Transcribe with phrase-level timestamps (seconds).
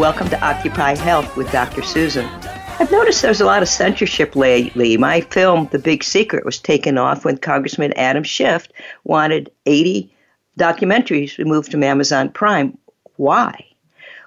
[0.00, 1.82] Welcome to Occupy Health with Dr.
[1.82, 2.24] Susan.
[2.24, 4.96] I've noticed there's a lot of censorship lately.
[4.96, 8.66] My film, The Big Secret, was taken off when Congressman Adam Schiff
[9.04, 10.10] wanted 80
[10.58, 12.78] documentaries removed from Amazon Prime.
[13.16, 13.66] Why?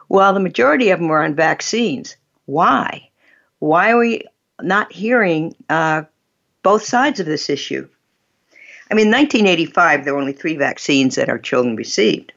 [0.09, 2.17] Well, the majority of them are on vaccines.
[2.45, 3.09] Why?
[3.57, 4.25] Why are we
[4.61, 6.03] not hearing uh,
[6.61, 7.89] both sides of this issue?
[8.91, 12.31] I mean, in 1985, there were only three vaccines that our children received.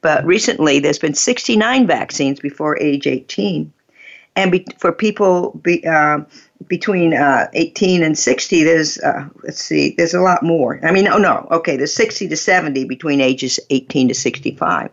[0.00, 3.72] But recently, there's been 69 vaccines before age 18.
[4.36, 6.20] And be, for people be, uh,
[6.68, 10.78] between uh, 18 and 60, there's, uh, let's see, there's a lot more.
[10.84, 14.90] I mean, oh no, okay, there's 60 to 70 between ages 18 to 65.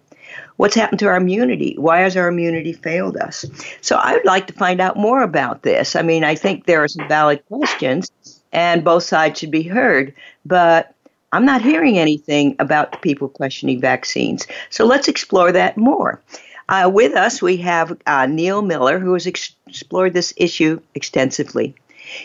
[0.57, 1.75] What's happened to our immunity?
[1.77, 3.45] Why has our immunity failed us?
[3.81, 5.95] So I would like to find out more about this.
[5.95, 8.09] I mean, I think there are some valid questions,
[8.53, 10.13] and both sides should be heard.
[10.45, 10.94] But
[11.35, 14.47] I'm not hearing anything about people questioning vaccines.
[14.69, 16.21] So let's explore that more.
[16.69, 21.75] Uh, with us, we have uh, Neil Miller, who has ex- explored this issue extensively.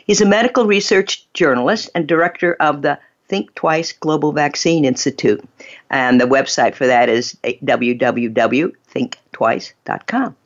[0.07, 5.43] He's a medical research journalist and director of the Think Twice Global Vaccine Institute.
[5.91, 10.37] And the website for that is www.thinktwice.com.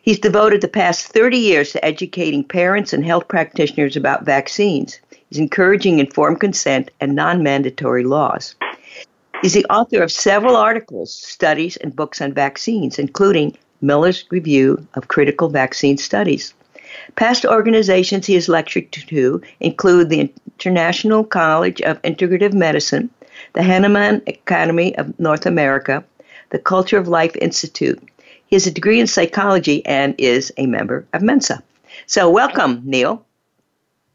[0.00, 4.98] He's devoted the past 30 years to educating parents and health practitioners about vaccines.
[5.28, 8.54] He's encouraging informed consent and non mandatory laws.
[9.42, 15.08] He's the author of several articles, studies, and books on vaccines, including Miller's Review of
[15.08, 16.54] Critical Vaccine Studies.
[17.16, 23.10] Past organizations he has lectured to include the International College of Integrative Medicine,
[23.52, 26.02] the Hahnemann Academy of North America,
[26.50, 28.02] the Culture of Life Institute.
[28.46, 31.62] He has a degree in psychology and is a member of Mensa.
[32.06, 33.24] So, welcome, Neil.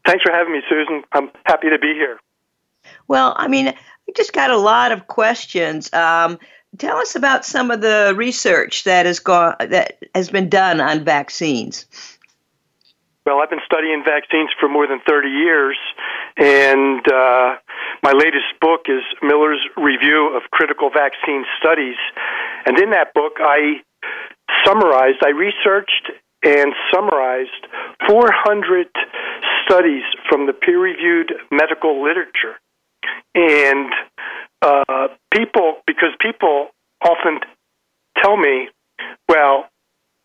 [0.04, 1.02] Thanks for having me, Susan.
[1.12, 2.18] I'm happy to be here.
[3.08, 5.92] Well, I mean, I just got a lot of questions.
[5.92, 6.38] Um,
[6.78, 11.04] tell us about some of the research that has gone that has been done on
[11.04, 11.86] vaccines.
[13.24, 15.78] Well, I've been studying vaccines for more than 30 years,
[16.36, 17.56] and uh,
[18.02, 21.96] my latest book is Miller's Review of Critical Vaccine Studies.
[22.66, 23.80] And in that book, I
[24.66, 26.10] summarized, I researched
[26.44, 27.66] and summarized
[28.06, 28.88] 400
[29.64, 32.60] studies from the peer reviewed medical literature.
[33.34, 33.90] And
[34.62, 36.68] uh, people, because people
[37.02, 37.40] often
[38.22, 38.68] tell me,
[39.28, 39.66] well,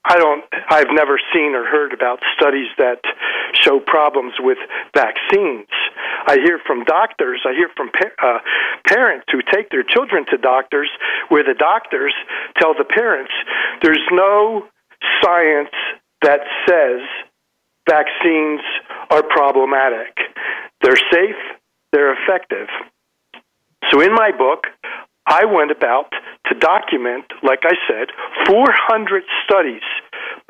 [0.06, 3.02] I don't, I've never seen or heard about studies that
[3.54, 4.58] show problems with
[4.96, 5.68] vaccines.
[6.26, 8.40] I hear from doctors, I hear from pa- uh,
[8.88, 10.90] parents who take their children to doctors
[11.30, 12.14] where the doctors
[12.60, 13.32] tell the parents
[13.82, 14.66] there's no
[15.24, 15.74] science
[16.22, 17.02] that says
[17.88, 18.62] vaccines
[19.10, 20.18] are problematic.
[20.82, 21.42] They're safe,
[21.92, 22.68] they're effective.
[23.92, 24.68] So in my book,
[25.26, 26.12] I went about
[26.48, 28.10] to document, like I said,
[28.48, 29.86] 400 studies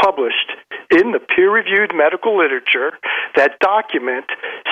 [0.01, 0.51] published
[0.91, 2.91] in the peer reviewed medical literature
[3.35, 4.25] that document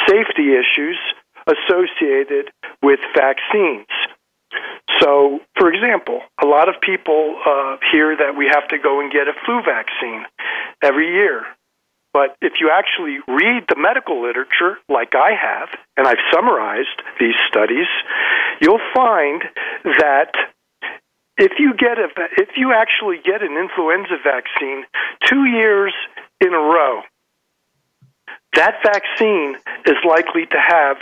[0.08, 0.98] safety issues
[1.48, 3.88] associated with vaccines.
[5.02, 9.12] So, for example, a lot of people uh, hear that we have to go and
[9.12, 10.26] get a flu vaccine
[10.82, 11.44] every year.
[12.14, 17.36] But if you actually read the medical literature, like I have, and I've summarized these
[17.48, 17.86] studies,
[18.60, 19.44] you'll find
[19.84, 20.34] that
[21.38, 22.08] if you get a,
[22.38, 24.86] if you actually get an influenza vaccine
[25.26, 25.94] two years
[26.42, 27.02] in a row,
[28.58, 29.56] that vaccine
[29.86, 30.98] is likely to have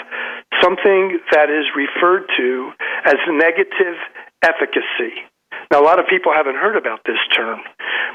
[0.62, 2.72] something that is referred to
[3.06, 3.96] as negative
[4.44, 5.24] efficacy.
[5.72, 7.60] Now, a lot of people haven't heard about this term,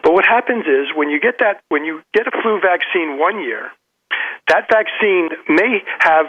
[0.03, 3.41] but what happens is when you get that, when you get a flu vaccine one
[3.41, 3.73] year,
[4.49, 6.27] that vaccine may have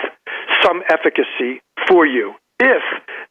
[0.63, 2.83] some efficacy for you if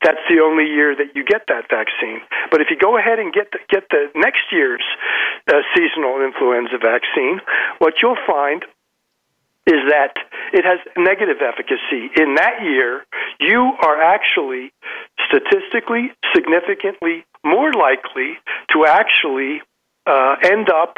[0.02, 2.20] that's the only year that you get that vaccine.
[2.50, 4.82] But if you go ahead and get the, get the next year's
[5.46, 7.40] uh, seasonal influenza vaccine,
[7.78, 8.64] what you'll find
[9.66, 10.14] is that
[10.52, 12.10] it has negative efficacy.
[12.16, 13.04] In that year,
[13.38, 14.72] you are actually
[15.26, 18.38] statistically significantly more likely
[18.72, 19.62] to actually
[20.06, 20.96] uh, end up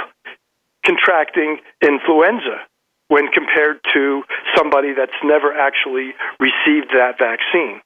[0.85, 2.67] contracting influenza
[3.09, 4.23] when compared to
[4.56, 7.81] somebody that's never actually received that vaccine.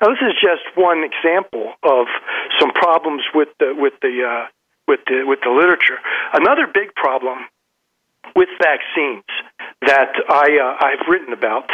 [0.00, 2.06] Now, this is just one example of
[2.58, 4.46] some problems with the with the uh,
[4.88, 5.98] with the with the literature.
[6.32, 7.46] Another big problem
[8.36, 9.24] with vaccines
[9.86, 11.70] that I uh, I've written about,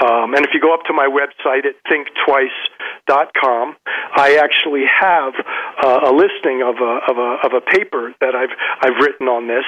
[0.00, 3.76] um, and if you go up to my website at thinktwice.com,
[4.16, 5.34] I actually have
[5.82, 9.48] uh, a listing of a, of a of a paper that I've I've written on
[9.48, 9.64] this,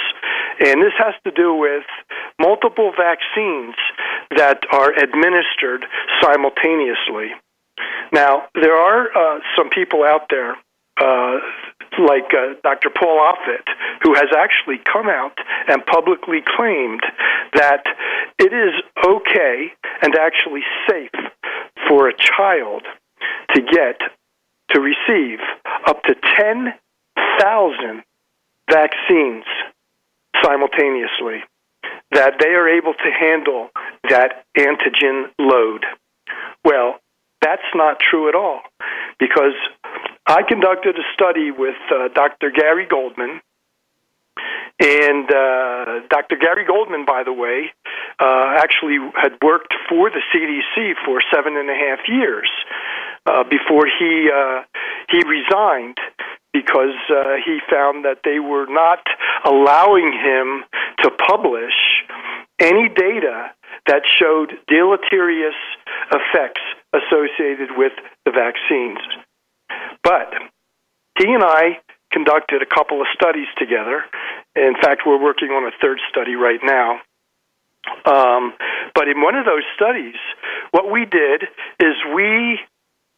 [0.60, 1.84] and this has to do with
[2.40, 3.74] multiple vaccines
[4.36, 5.84] that are administered
[6.22, 7.32] simultaneously.
[8.12, 10.56] Now, there are uh, some people out there
[11.00, 11.38] uh,
[11.98, 12.90] like uh, Dr.
[12.90, 13.66] Paul Offit,
[14.02, 15.36] who has actually come out
[15.68, 17.02] and publicly claimed
[17.54, 17.84] that
[18.38, 18.74] it is
[19.04, 21.10] okay and actually safe
[21.88, 22.82] for a child
[23.54, 24.00] to get
[24.70, 25.38] to receive
[25.86, 28.02] up to 10,000
[28.70, 29.44] vaccines
[30.42, 31.42] simultaneously,
[32.12, 33.68] that they are able to handle
[34.08, 35.84] that antigen load.
[36.64, 36.98] Well,
[37.40, 38.60] that's not true at all
[39.18, 39.54] because
[40.26, 42.50] I conducted a study with uh, Dr.
[42.50, 43.40] Gary Goldman.
[44.80, 46.36] And uh, Dr.
[46.40, 47.70] Gary Goldman, by the way,
[48.18, 52.50] uh, actually had worked for the CDC for seven and a half years
[53.26, 54.62] uh, before he uh,
[55.10, 55.98] he resigned
[56.52, 59.00] because uh, he found that they were not
[59.44, 60.64] allowing him
[61.02, 61.74] to publish
[62.58, 63.50] any data
[63.86, 65.54] that showed deleterious
[66.10, 66.62] effects
[66.92, 67.92] associated with
[68.24, 68.98] the vaccines.
[70.02, 70.32] But
[71.18, 71.80] he and I
[72.10, 74.04] conducted a couple of studies together.
[74.54, 77.00] In fact, we're working on a third study right now.
[78.06, 78.54] Um,
[78.94, 80.14] but in one of those studies,
[80.70, 81.42] what we did
[81.80, 82.58] is we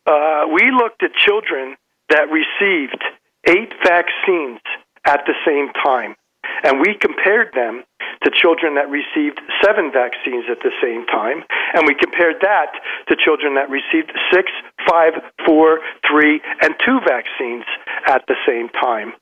[0.06, 1.76] uh, we looked at children
[2.08, 3.02] that received
[3.46, 4.60] eight vaccines
[5.04, 6.14] at the same time,
[6.64, 7.84] and we compared them
[8.24, 11.44] to children that received seven vaccines at the same time,
[11.74, 12.72] and we compared that
[13.08, 14.50] to children that received six,
[14.88, 15.12] five,
[15.44, 17.64] four, three, and two vaccines
[18.08, 19.12] at the same time.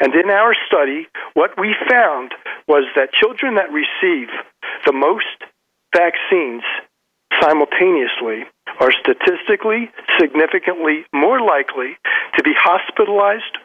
[0.00, 2.34] And in our study, what we found
[2.68, 4.28] was that children that receive
[4.84, 5.48] the most
[5.94, 6.62] vaccines
[7.40, 8.44] simultaneously
[8.80, 11.96] are statistically significantly more likely
[12.36, 13.58] to be hospitalized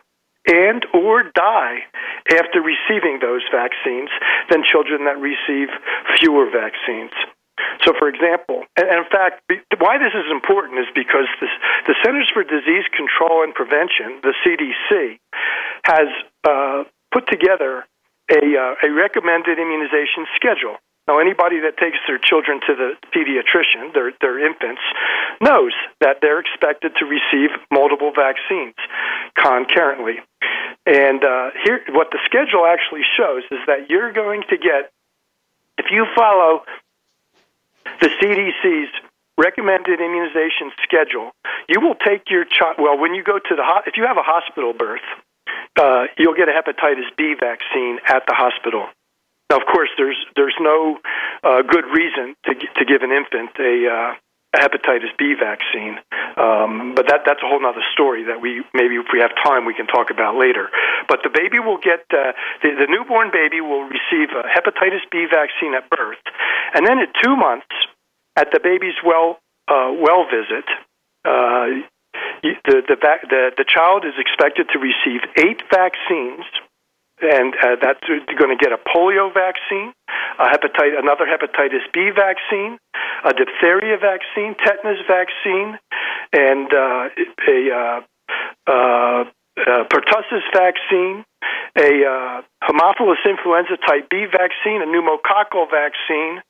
[0.47, 1.83] and or die
[2.31, 4.09] after receiving those vaccines
[4.49, 5.69] than children that receive
[6.19, 7.11] fewer vaccines.
[7.83, 9.41] So, for example, and in fact,
[9.79, 11.49] why this is important is because this,
[11.87, 15.19] the Centers for Disease Control and Prevention, the CDC,
[15.85, 16.07] has
[16.45, 17.85] uh, put together
[18.29, 20.77] a, uh, a recommended immunization schedule
[21.07, 24.81] now, anybody that takes their children to the pediatrician, their, their infants,
[25.41, 25.71] knows
[26.01, 28.75] that they're expected to receive multiple vaccines
[29.39, 30.19] concurrently.
[30.85, 34.91] And uh, here, what the schedule actually shows is that you're going to get,
[35.77, 36.63] if you follow
[38.01, 38.91] the CDC's
[39.37, 41.31] recommended immunization schedule,
[41.69, 42.75] you will take your child.
[42.79, 45.05] Well, when you go to the ho- if you have a hospital birth,
[45.79, 48.87] uh, you'll get a hepatitis B vaccine at the hospital.
[49.49, 50.99] Now, of course, there's there's no
[51.43, 54.13] uh, good reason to to give an infant a, uh,
[54.55, 55.99] hepatitis B vaccine,
[56.35, 59.65] um, but that that's a whole other story that we maybe if we have time
[59.65, 60.67] we can talk about later.
[61.07, 65.27] But the baby will get uh, the, the newborn baby will receive a hepatitis B
[65.31, 66.19] vaccine at birth,
[66.75, 67.71] and then at two months,
[68.35, 69.39] at the baby's well
[69.71, 70.67] uh, well visit.
[71.23, 71.87] Uh,
[72.43, 76.43] the, the the the child is expected to receive eight vaccines
[77.21, 78.05] and uh, that's
[78.37, 79.93] going to get a polio vaccine,
[80.39, 82.77] a hepatitis, another hepatitis B vaccine,
[83.25, 85.79] a diphtheria vaccine, tetanus vaccine,
[86.33, 87.09] and uh,
[87.47, 88.01] a uh,
[88.67, 89.23] uh,
[89.57, 91.25] uh, pertussis vaccine,
[91.77, 96.41] a uh, Haemophilus influenza type B vaccine, a pneumococcal vaccine,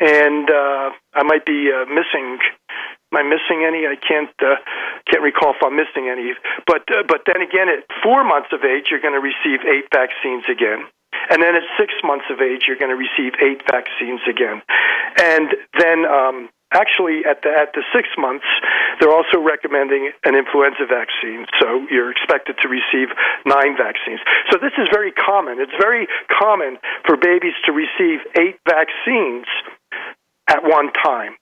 [0.00, 2.38] and uh, I might be uh, missing
[3.12, 3.90] Am I missing any?
[3.90, 4.54] I can't uh,
[5.10, 6.30] can't recall if I'm missing any.
[6.66, 9.90] But uh, but then again, at four months of age, you're going to receive eight
[9.90, 10.86] vaccines again.
[11.28, 14.62] And then at six months of age, you're going to receive eight vaccines again.
[15.18, 18.46] And then um, actually at the at the six months,
[18.98, 21.46] they're also recommending an influenza vaccine.
[21.60, 23.08] So you're expected to receive
[23.46, 24.20] nine vaccines.
[24.50, 25.60] So this is very common.
[25.60, 29.46] It's very common for babies to receive eight vaccines
[30.48, 31.36] at one time.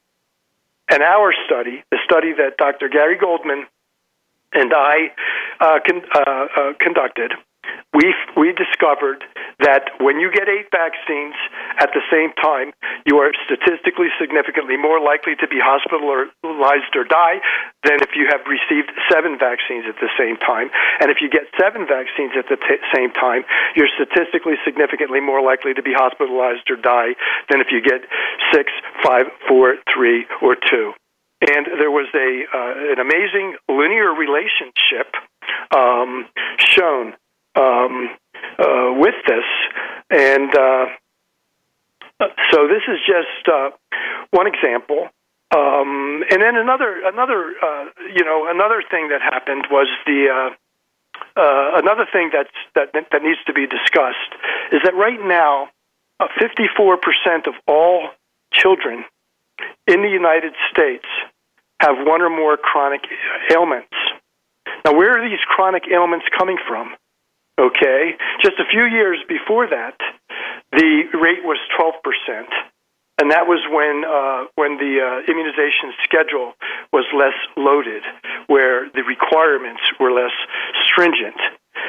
[0.91, 2.89] And our study, the study that Dr.
[2.89, 3.67] Gary Goldman
[4.53, 5.13] and I
[5.61, 7.33] uh, con- uh, uh, conducted,
[7.95, 9.25] we we discovered
[9.61, 11.35] that when you get eight vaccines
[11.81, 12.71] at the same time,
[13.07, 17.41] you are statistically significantly more likely to be hospitalized or die
[17.83, 20.71] than if you have received seven vaccines at the same time.
[21.01, 23.43] And if you get seven vaccines at the t- same time,
[23.75, 27.19] you're statistically significantly more likely to be hospitalized or die
[27.51, 28.07] than if you get
[28.53, 28.71] six,
[29.03, 30.93] five, four, three, or two.
[31.41, 35.15] and there was a uh, an amazing linear relationship
[35.75, 36.27] um,
[36.59, 37.15] shown
[37.59, 38.11] um,
[38.59, 39.45] uh, with this,
[40.11, 40.87] and uh,
[42.51, 43.71] so this is just uh,
[44.31, 45.09] one example.
[45.55, 47.85] Um, and then another another uh,
[48.15, 50.51] you know another thing that happened was the uh,
[51.41, 54.33] uh, another thing that's that that needs to be discussed
[54.73, 55.69] is that right now,
[56.21, 58.11] uh, 54% of all
[58.53, 59.05] children
[59.87, 61.07] in the United States
[61.81, 63.03] have one or more chronic
[63.51, 63.95] ailments.
[64.85, 66.95] Now, where are these chronic ailments coming from?
[67.59, 69.99] Okay, just a few years before that,
[70.71, 72.47] the rate was 12%
[73.19, 76.55] and that was when uh, when the uh, immunization schedule
[76.93, 78.03] was less loaded,
[78.47, 80.31] where the requirements were less
[80.87, 81.37] stringent.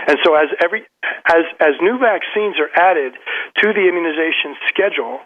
[0.08, 0.86] And so, as every
[1.30, 3.14] as as new vaccines are added
[3.62, 5.22] to the immunization schedule,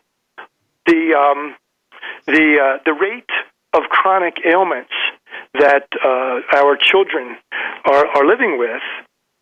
[0.85, 1.55] the um,
[2.27, 3.31] the uh, the rate
[3.71, 4.91] of chronic ailments
[5.53, 7.37] that uh, our children
[7.85, 8.83] are, are living with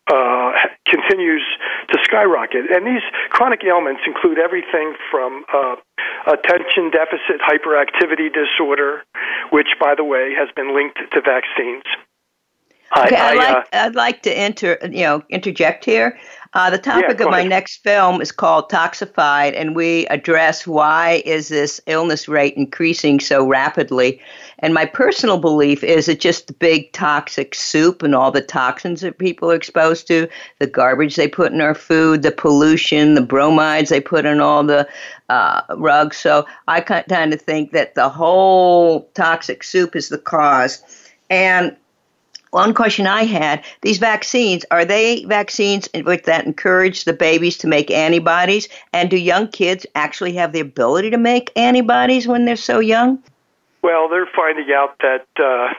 [0.06, 0.52] uh,
[0.92, 1.42] continues
[1.88, 2.68] to skyrocket.
[2.68, 5.76] And these chronic ailments include everything from uh,
[6.28, 9.02] attention deficit hyperactivity disorder,
[9.50, 11.84] which, by the way, has been linked to vaccines.
[12.94, 16.18] Okay, I, would like, uh, I'd like to inter, you know, interject here.
[16.54, 17.48] Uh, the topic yeah, of my ahead.
[17.48, 23.46] next film is called Toxified, and we address why is this illness rate increasing so
[23.46, 24.20] rapidly.
[24.58, 29.00] And my personal belief is it's just the big toxic soup and all the toxins
[29.00, 30.28] that people are exposed to,
[30.58, 34.62] the garbage they put in our food, the pollution, the bromides they put in all
[34.62, 34.86] the
[35.30, 36.18] uh, rugs.
[36.18, 40.82] So I kind of think that the whole toxic soup is the cause.
[41.30, 41.74] And
[42.52, 47.66] one question I had these vaccines, are they vaccines which that encourage the babies to
[47.66, 48.68] make antibodies?
[48.92, 53.22] And do young kids actually have the ability to make antibodies when they're so young?
[53.82, 55.26] Well, they're finding out that.
[55.36, 55.74] Uh,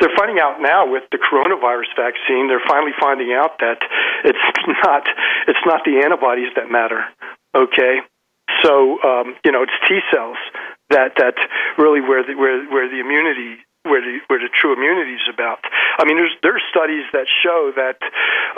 [0.00, 2.46] they're finding out now with the coronavirus vaccine.
[2.46, 3.78] They're finally finding out that
[4.24, 4.38] it's
[4.84, 5.06] not
[5.46, 7.04] it's not the antibodies that matter.
[7.54, 8.00] Okay,
[8.62, 10.36] so um, you know it's T cells
[10.90, 11.34] that that
[11.76, 15.64] really where the where where the immunity where the where the true immunity is about.
[15.98, 17.98] I mean, there's there's studies that show that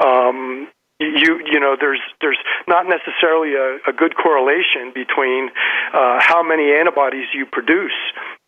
[0.03, 0.69] um,
[1.01, 5.49] you you know there's there's not necessarily a, a good correlation between
[5.95, 7.97] uh, how many antibodies you produce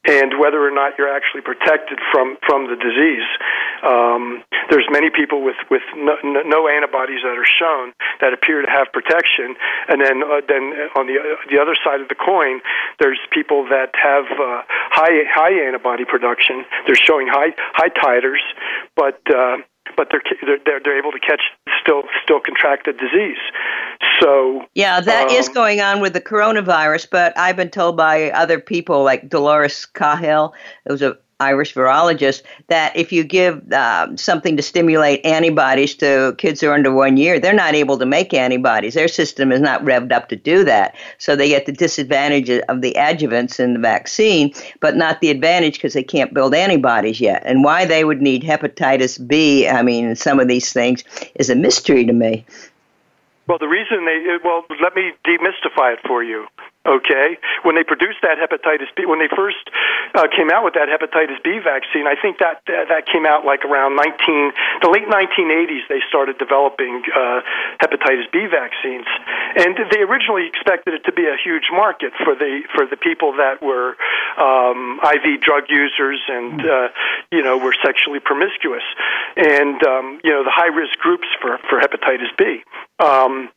[0.05, 3.27] and whether or not you're actually protected from from the disease.
[3.83, 8.71] Um, there's many people with with no, no, antibodies that are shown that appear to
[8.71, 9.55] have protection,
[9.89, 12.61] and then uh, then on the uh, the other side of the coin,
[12.99, 16.65] there's people that have uh, high high antibody production.
[16.87, 18.43] They're showing high high titers,
[18.97, 19.63] but uh,
[19.97, 20.23] but they're
[20.65, 21.43] they're they're able to catch
[21.81, 23.43] still still contract the disease.
[24.23, 27.09] So yeah, that um, is going on with the coronavirus.
[27.11, 30.55] But I've been told by other people, like Dolores Cahill,
[30.87, 36.61] who's a Irish virologist, that if you give uh, something to stimulate antibodies to kids
[36.61, 38.95] who are under one year, they're not able to make antibodies.
[38.95, 40.95] Their system is not revved up to do that.
[41.19, 45.75] So they get the disadvantage of the adjuvants in the vaccine, but not the advantage
[45.75, 47.43] because they can't build antibodies yet.
[47.45, 51.03] And why they would need hepatitis B, I mean, some of these things,
[51.35, 52.47] is a mystery to me.
[53.49, 56.47] Well, the reason they well, let me demystify it for you.
[56.83, 59.71] Okay, when they produced that hepatitis B, when they first
[60.19, 63.63] uh, came out with that hepatitis B vaccine, I think that that came out like
[63.63, 64.51] around 19
[64.83, 65.87] the late 1980s.
[65.87, 67.47] They started developing uh,
[67.79, 69.07] hepatitis B vaccines,
[69.63, 73.39] and they originally expected it to be a huge market for the for the people
[73.39, 73.95] that were
[74.35, 76.89] um, IV drug users and uh,
[77.31, 78.83] you know were sexually promiscuous,
[79.37, 82.67] and um, you know the high risk groups for for hepatitis B.
[82.99, 83.55] Um,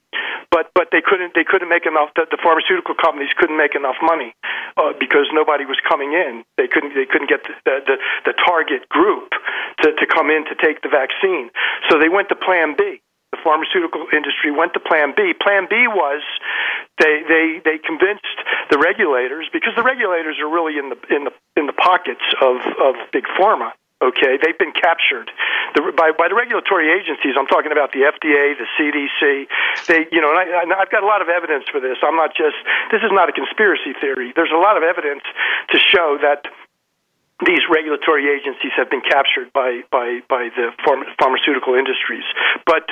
[0.51, 2.10] but but they couldn't they couldn't make enough.
[2.15, 4.34] The, the pharmaceutical companies couldn't make enough money
[4.77, 6.43] uh, because nobody was coming in.
[6.57, 7.95] They couldn't they couldn't get the, the
[8.31, 9.31] the target group
[9.84, 11.50] to to come in to take the vaccine.
[11.89, 13.01] So they went to Plan B.
[13.31, 15.34] The pharmaceutical industry went to Plan B.
[15.36, 16.24] Plan B was
[17.00, 18.38] they they they convinced
[18.72, 22.63] the regulators because the regulators are really in the in the in the pockets of
[22.79, 23.72] of big pharma
[24.03, 25.31] Okay, they've been captured
[25.75, 27.36] the, by by the regulatory agencies.
[27.38, 29.48] I'm talking about the FDA, the CDC.
[29.88, 32.00] They, you know, and, I, and I've got a lot of evidence for this.
[32.01, 32.55] I'm not just.
[32.91, 34.34] This is not a conspiracy theory.
[34.36, 35.24] There's a lot of evidence
[35.70, 36.48] to show that
[37.44, 42.24] these regulatory agencies have been captured by by by the pharma, pharmaceutical industries.
[42.65, 42.88] But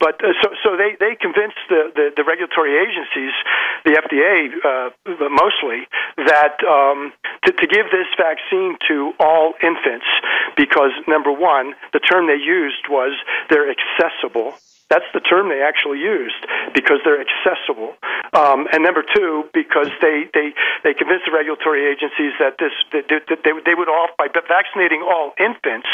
[0.00, 3.36] but uh, so so they they convinced the the, the regulatory agencies,
[3.84, 5.84] the FDA uh, mostly,
[6.24, 7.12] that um,
[7.44, 10.08] to, to give this vaccine to all infants
[10.56, 13.12] because number one, the term they used was
[13.50, 14.56] they're accessible
[14.92, 16.44] That's the term they actually used
[16.76, 17.96] because they're accessible.
[18.36, 20.52] Um, and number two, because they, they,
[20.84, 25.32] they convinced the regulatory agencies that this that they, they would offer by vaccinating all
[25.40, 25.88] infants,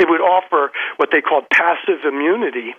[0.00, 2.72] it would offer what they called passive immunity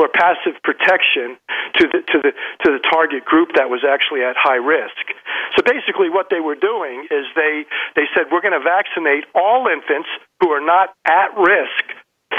[0.00, 1.36] or passive protection
[1.76, 2.32] to the to the
[2.64, 5.04] to the target group that was actually at high risk.
[5.52, 9.68] So basically what they were doing is they they said we're going to vaccinate all
[9.68, 10.08] infants
[10.40, 11.84] who are not at risk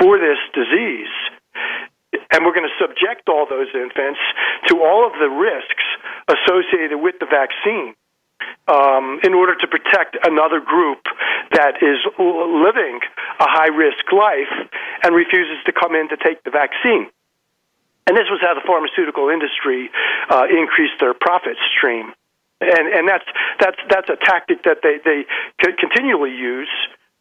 [0.01, 1.13] for this disease.
[2.31, 4.19] And we're going to subject all those infants
[4.67, 5.85] to all of the risks
[6.27, 7.95] associated with the vaccine.
[8.67, 11.05] Um, in order to protect another group
[11.51, 12.99] that is living
[13.39, 14.49] a high risk life
[15.03, 17.09] and refuses to come in to take the vaccine.
[18.07, 19.89] And this was how the pharmaceutical industry
[20.29, 22.13] uh, increased their profit stream.
[22.61, 23.25] And, and that's,
[23.59, 25.25] that's, that's a tactic that they, they
[25.59, 26.69] continually use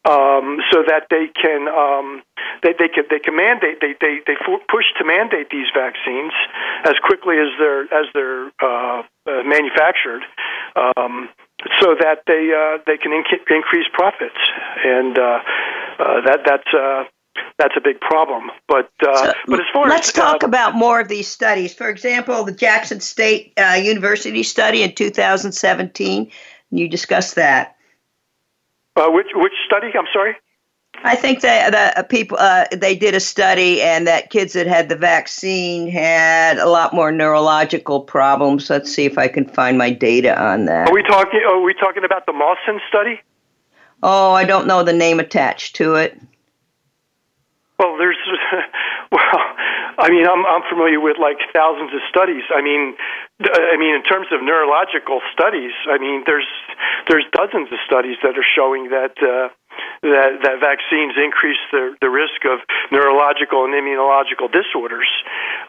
[0.09, 2.23] um, so that they can um,
[2.63, 4.37] they, they can they can mandate they they they
[4.69, 6.33] push to mandate these vaccines
[6.85, 10.23] as quickly as they're as they're uh, uh, manufactured,
[10.75, 11.29] um,
[11.81, 14.41] so that they uh, they can inc- increase profits,
[14.85, 15.41] and uh,
[15.99, 16.75] uh, that that's.
[16.75, 17.05] Uh,
[17.59, 18.51] that's a big problem.
[18.69, 21.73] But uh, so, but as far let's as, talk about more of these studies.
[21.73, 26.31] For example, the Jackson State uh, University study in 2017.
[26.71, 27.77] You discussed that.
[29.01, 29.89] Uh, which which study?
[29.99, 30.35] I'm sorry.
[31.03, 34.67] I think that the uh, people uh, they did a study, and that kids that
[34.67, 38.69] had the vaccine had a lot more neurological problems.
[38.69, 40.89] Let's see if I can find my data on that.
[40.89, 41.41] Are we talking?
[41.49, 43.21] Are we talking about the Mawson study?
[44.03, 46.21] Oh, I don't know the name attached to it.
[47.81, 48.21] Well, there's,
[49.13, 49.41] well,
[49.97, 52.45] I mean, I'm I'm familiar with like thousands of studies.
[52.53, 52.93] I mean,
[53.41, 56.49] I mean, in terms of neurological studies, I mean, there's
[57.09, 59.49] there's dozens of studies that are showing that uh,
[60.05, 62.61] that that vaccines increase the the risk of
[62.93, 65.09] neurological and immunological disorders.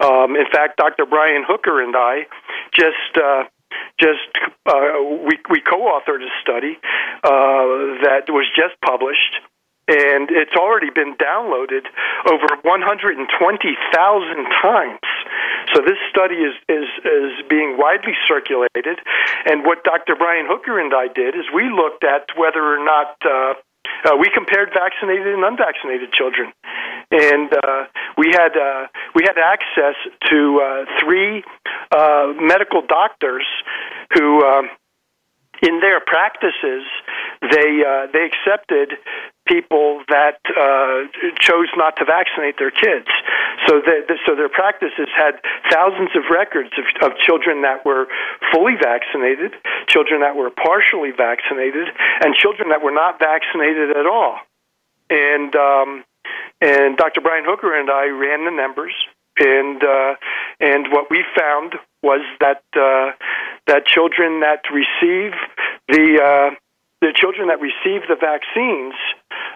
[0.03, 1.07] Um, in fact, Dr.
[1.07, 2.27] Brian Hooker and I
[2.75, 3.15] just.
[3.15, 3.47] Uh,
[3.99, 4.27] just
[4.65, 6.75] uh, we we co-authored a study
[7.23, 9.39] uh, that was just published
[9.87, 11.85] and it's already been downloaded
[12.27, 13.25] over 120,000
[14.61, 14.99] times.
[15.73, 18.99] So this study is, is, is being widely circulated.
[19.45, 20.15] And what Dr.
[20.15, 23.53] Brian Hooker and I did is we looked at whether or not uh,
[24.05, 26.51] uh, we compared vaccinated and unvaccinated children,
[27.11, 27.85] and uh,
[28.17, 29.95] we had uh, we had access
[30.29, 31.43] to uh, three
[31.91, 33.45] uh, medical doctors
[34.13, 34.43] who.
[35.61, 36.83] In their practices,
[37.41, 38.97] they uh, they accepted
[39.47, 41.05] people that uh,
[41.39, 43.09] chose not to vaccinate their kids.
[43.67, 45.37] So, the, so their practices had
[45.69, 48.07] thousands of records of, of children that were
[48.51, 49.53] fully vaccinated,
[49.87, 51.89] children that were partially vaccinated,
[52.23, 54.37] and children that were not vaccinated at all.
[55.09, 56.03] And um,
[56.61, 57.21] and Dr.
[57.21, 58.93] Brian Hooker and I ran the numbers,
[59.37, 60.15] and uh,
[60.59, 63.11] and what we found was that uh,
[63.67, 65.33] that children that receive
[65.87, 66.55] the uh,
[67.01, 68.93] the children that receive the vaccines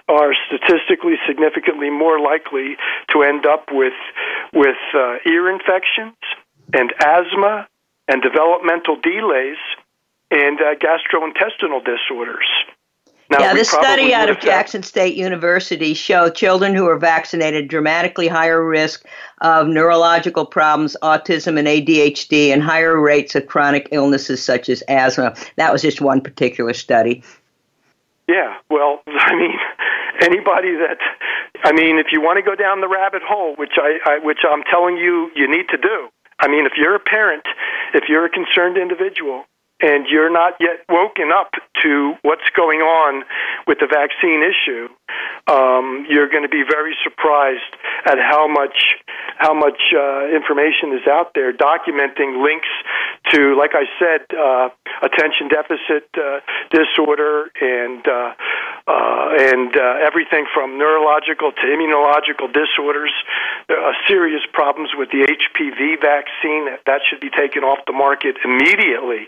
[0.08, 2.78] are statistically significantly more likely
[3.12, 3.98] to end up with
[4.54, 6.18] with uh, ear infections
[6.74, 7.68] and asthma
[8.08, 9.58] and developmental delays
[10.32, 12.46] and uh, gastrointestinal disorders.
[13.30, 18.28] Now, yeah, this study out of Jackson State University showed children who are vaccinated dramatically
[18.28, 19.04] higher risk
[19.42, 25.36] of neurological problems, autism, and ADHD, and higher rates of chronic illnesses such as asthma.
[25.56, 27.24] That was just one particular study.
[28.28, 29.58] Yeah, well, I mean,
[30.22, 30.98] anybody that,
[31.64, 34.40] I mean, if you want to go down the rabbit hole, which I, I which
[34.48, 36.10] I'm telling you, you need to do.
[36.40, 37.44] I mean, if you're a parent,
[37.94, 39.46] if you're a concerned individual,
[39.82, 41.52] and you're not yet woken up
[41.84, 43.24] to what's going on
[43.68, 44.88] with the vaccine issue,
[45.52, 48.96] um, you're going to be very surprised at how much
[49.38, 52.72] how much uh, information is out there documenting links
[53.34, 54.70] to, like I said, uh,
[55.02, 58.34] attention deficit uh, disorder and uh,
[58.88, 63.12] uh, and uh, everything from neurological to immunological disorders.
[63.68, 68.38] There are serious problems with the HPV vaccine that should be taken off the market
[68.44, 69.28] immediately.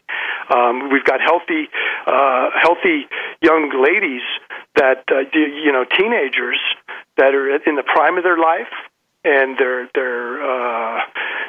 [0.53, 1.69] Um, we've got healthy
[2.05, 3.07] uh healthy
[3.41, 4.21] young ladies
[4.75, 6.59] that you know teenagers
[7.17, 8.71] that are in the prime of their life
[9.27, 11.01] and they're they're, uh,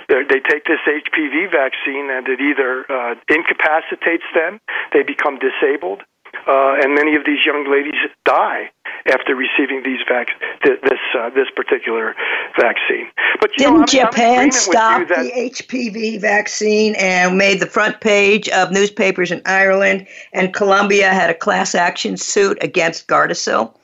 [0.08, 4.60] they take this HPV vaccine and it either uh, incapacitates them,
[4.92, 6.02] they become disabled,
[6.46, 8.70] uh, and many of these young ladies die
[9.06, 10.28] after receiving these vac-
[10.62, 12.14] th- this uh, this particular
[12.58, 13.08] vaccine.
[13.40, 18.00] But didn't know, I'm, Japan I'm stop that- the HPV vaccine and made the front
[18.00, 20.06] page of newspapers in Ireland?
[20.32, 23.74] And Colombia had a class action suit against Gardasil.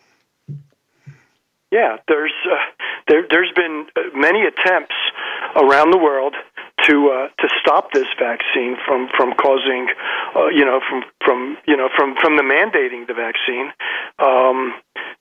[1.71, 2.57] Yeah, there's uh,
[3.09, 4.95] there, there's been uh, many attempts
[5.57, 6.35] around the world
[6.87, 9.89] to uh, to stop this vaccine from from causing,
[10.37, 13.73] uh, you know, from from you know from from the mandating the vaccine.
[14.19, 14.75] Um,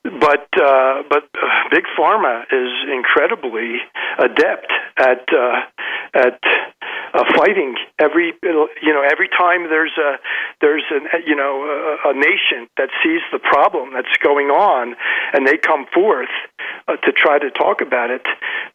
[0.03, 3.77] but uh, but uh, big pharma is incredibly
[4.19, 5.61] adept at uh,
[6.13, 6.39] at
[7.13, 10.17] uh, fighting every you know every time there's a
[10.61, 14.95] there's a you know a, a nation that sees the problem that's going on
[15.33, 16.33] and they come forth
[16.87, 18.25] uh, to try to talk about it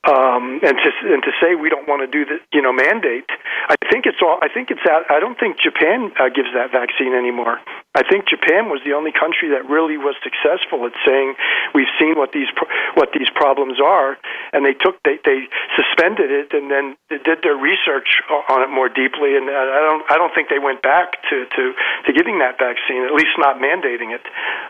[0.06, 3.26] um, and to and to say we don't want to do the you know mandate.
[3.68, 4.38] I think it's all.
[4.40, 5.10] I think it's out.
[5.10, 7.58] I don't think Japan uh, gives that vaccine anymore.
[7.94, 11.34] I think Japan was the only country that really was successful at saying
[11.74, 12.48] we've seen what these
[12.94, 14.16] what these problems are,
[14.52, 18.88] and they took they they suspended it and then did their research on it more
[18.88, 19.36] deeply.
[19.36, 21.62] And I don't I don't think they went back to to
[22.06, 24.24] to giving that vaccine, at least not mandating it.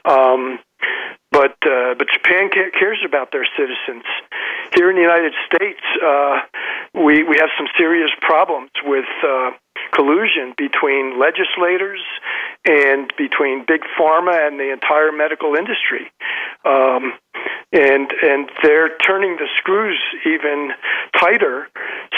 [0.04, 0.58] Um,
[1.30, 4.04] but uh, but Japan cares about their citizens.
[4.74, 6.40] Here in the United States, uh,
[6.94, 9.50] we we have some serious problems with uh,
[9.92, 12.00] collusion between legislators
[12.64, 16.10] and between big pharma and the entire medical industry.
[16.64, 17.14] Um,
[17.72, 20.70] and and they're turning the screws even
[21.18, 21.68] tighter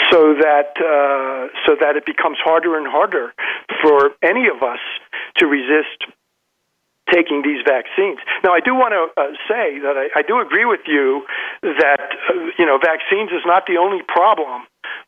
[0.09, 3.33] so that uh, so that it becomes harder and harder
[3.81, 4.79] for any of us
[5.37, 6.07] to resist
[7.11, 8.19] taking these vaccines.
[8.43, 11.27] Now, I do want to uh, say that I, I do agree with you
[11.61, 14.63] that uh, you know vaccines is not the only problem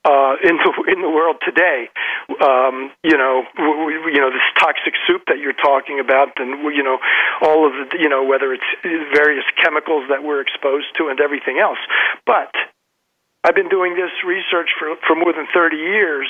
[0.06, 1.90] uh, in the in the world today.
[2.42, 6.84] Um, you know, w- you know this toxic soup that you're talking about, and you
[6.84, 7.00] know
[7.42, 8.70] all of the you know whether it's
[9.14, 11.80] various chemicals that we're exposed to and everything else.
[12.26, 12.52] But
[13.44, 16.30] I've been doing this research for for more than 30 years,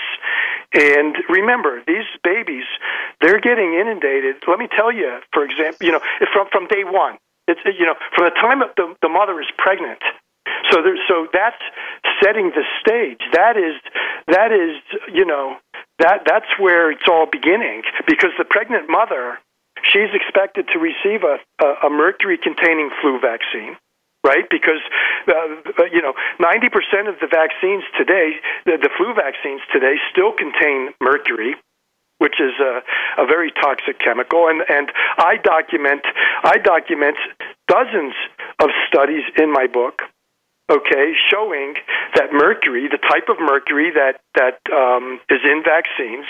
[0.73, 2.65] and remember, these babies,
[3.21, 4.41] they're getting inundated.
[4.47, 6.01] Let me tell you, for example, you know,
[6.33, 10.01] from from day one, it's you know, from the time the the mother is pregnant.
[10.71, 11.61] So there, so that's
[12.23, 13.21] setting the stage.
[13.33, 13.75] That is
[14.27, 14.79] that is
[15.13, 15.57] you know
[15.99, 19.39] that that's where it's all beginning because the pregnant mother
[19.91, 23.77] she's expected to receive a, a, a mercury containing flu vaccine
[24.25, 24.47] right?
[24.49, 24.79] Because
[25.27, 25.33] uh,
[25.79, 30.31] uh you know, ninety percent of the vaccines today, the, the flu vaccines today, still
[30.31, 31.55] contain mercury
[32.19, 32.79] which is a,
[33.21, 34.47] a very toxic chemical.
[34.47, 36.05] And, and I document
[36.43, 37.17] I document
[37.67, 38.13] dozens
[38.59, 40.01] of studies in my book
[40.69, 41.75] okay, showing
[42.15, 46.25] that mercury, the type of mercury that that um, is in vaccines,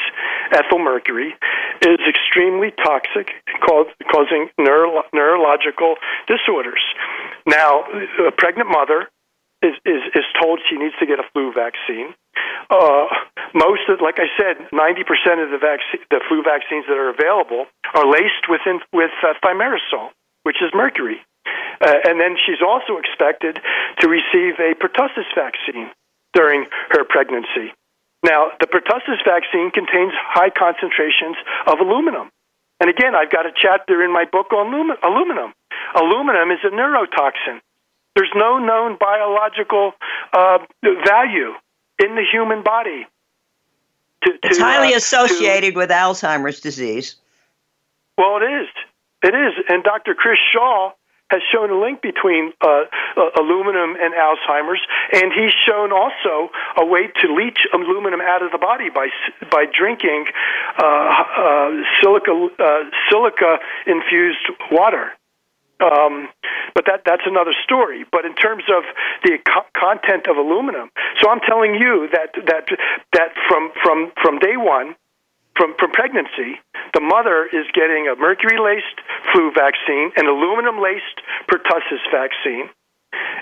[0.51, 1.33] ethyl mercury,
[1.81, 3.29] is extremely toxic,
[3.61, 5.95] cause, causing neuro- neurological
[6.27, 6.81] disorders.
[7.45, 7.83] Now,
[8.27, 9.09] a pregnant mother
[9.61, 12.13] is, is is told she needs to get a flu vaccine.
[12.69, 13.05] Uh,
[13.53, 17.09] most of, like I said, ninety percent of the vaccine, the flu vaccines that are
[17.09, 20.09] available are laced with with uh, thimerosal,
[20.43, 21.21] which is mercury.
[21.45, 23.59] Uh, and then she's also expected
[23.99, 25.91] to receive a pertussis vaccine
[26.33, 27.73] during her pregnancy.
[28.23, 31.35] Now, the pertussis vaccine contains high concentrations
[31.67, 32.31] of aluminum.
[32.79, 34.67] And again, I've got a chapter in my book on
[35.03, 35.53] aluminum.
[35.95, 37.59] Aluminum is a neurotoxin.
[38.15, 39.93] There's no known biological
[40.31, 40.59] uh,
[41.05, 41.53] value
[41.99, 43.07] in the human body.
[44.23, 47.15] To, to, it's highly uh, associated to, with Alzheimer's disease.
[48.17, 48.67] Well, it is.
[49.23, 49.53] It is.
[49.67, 50.13] And Dr.
[50.13, 50.91] Chris Shaw
[51.33, 52.85] has shown a link between uh,
[53.17, 54.81] uh, aluminum and Alzheimer's,
[55.13, 59.09] and he's shown also a way to leach aluminum out of the body by
[59.49, 60.25] by drinking
[60.77, 61.69] uh, uh,
[62.01, 65.09] silica uh, silica infused water.
[65.81, 66.29] Um,
[66.75, 68.05] but that that's another story.
[68.11, 68.83] But in terms of
[69.23, 72.65] the co- content of aluminum, so I'm telling you that that
[73.13, 74.95] that from from from day one,
[75.55, 76.59] from, from pregnancy,
[76.93, 78.99] the mother is getting a mercury laced
[79.31, 82.69] flu vaccine, an aluminum laced pertussis vaccine,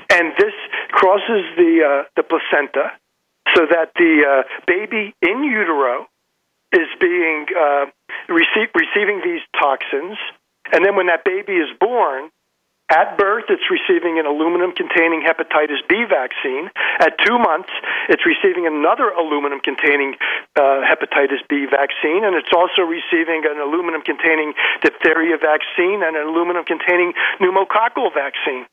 [0.10, 0.54] and this
[0.92, 2.92] crosses the, uh, the placenta
[3.56, 6.08] so that the uh, baby in utero
[6.74, 7.86] is being uh,
[8.30, 10.18] receive, receiving these toxins.
[10.72, 12.30] And then when that baby is born,
[12.92, 16.68] at birth, it's receiving an aluminum containing hepatitis B vaccine.
[17.00, 17.72] At two months,
[18.12, 20.20] it's receiving another aluminum containing
[20.60, 26.28] uh, hepatitis B vaccine, and it's also receiving an aluminum containing diphtheria vaccine and an
[26.28, 28.68] aluminum containing pneumococcal vaccine.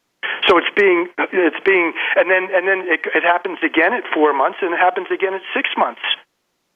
[0.51, 4.35] So it's being it's being and then and then it, it happens again at four
[4.35, 6.03] months and it happens again at six months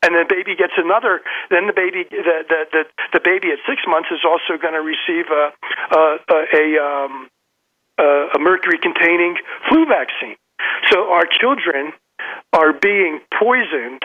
[0.02, 1.22] and the baby gets another.
[1.50, 2.82] Then the baby, the the the,
[3.14, 5.54] the baby at six months is also going to receive a
[5.94, 7.28] a, a, um,
[7.98, 9.36] a mercury containing
[9.68, 10.36] flu vaccine.
[10.90, 11.92] So our children
[12.52, 14.02] are being poisoned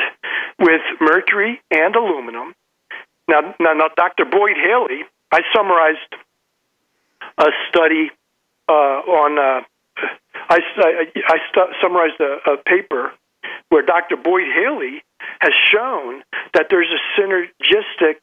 [0.59, 2.55] with mercury and aluminum.
[3.27, 4.25] Now, now, now Dr.
[4.25, 6.15] Boyd Haley, I summarized
[7.37, 8.11] a study
[8.69, 9.37] uh, on.
[9.37, 9.61] Uh,
[10.49, 13.11] I, I, I stu- summarized a, a paper
[13.69, 14.15] where Dr.
[14.15, 15.03] Boyd Haley
[15.39, 18.17] has shown that there's a synergistic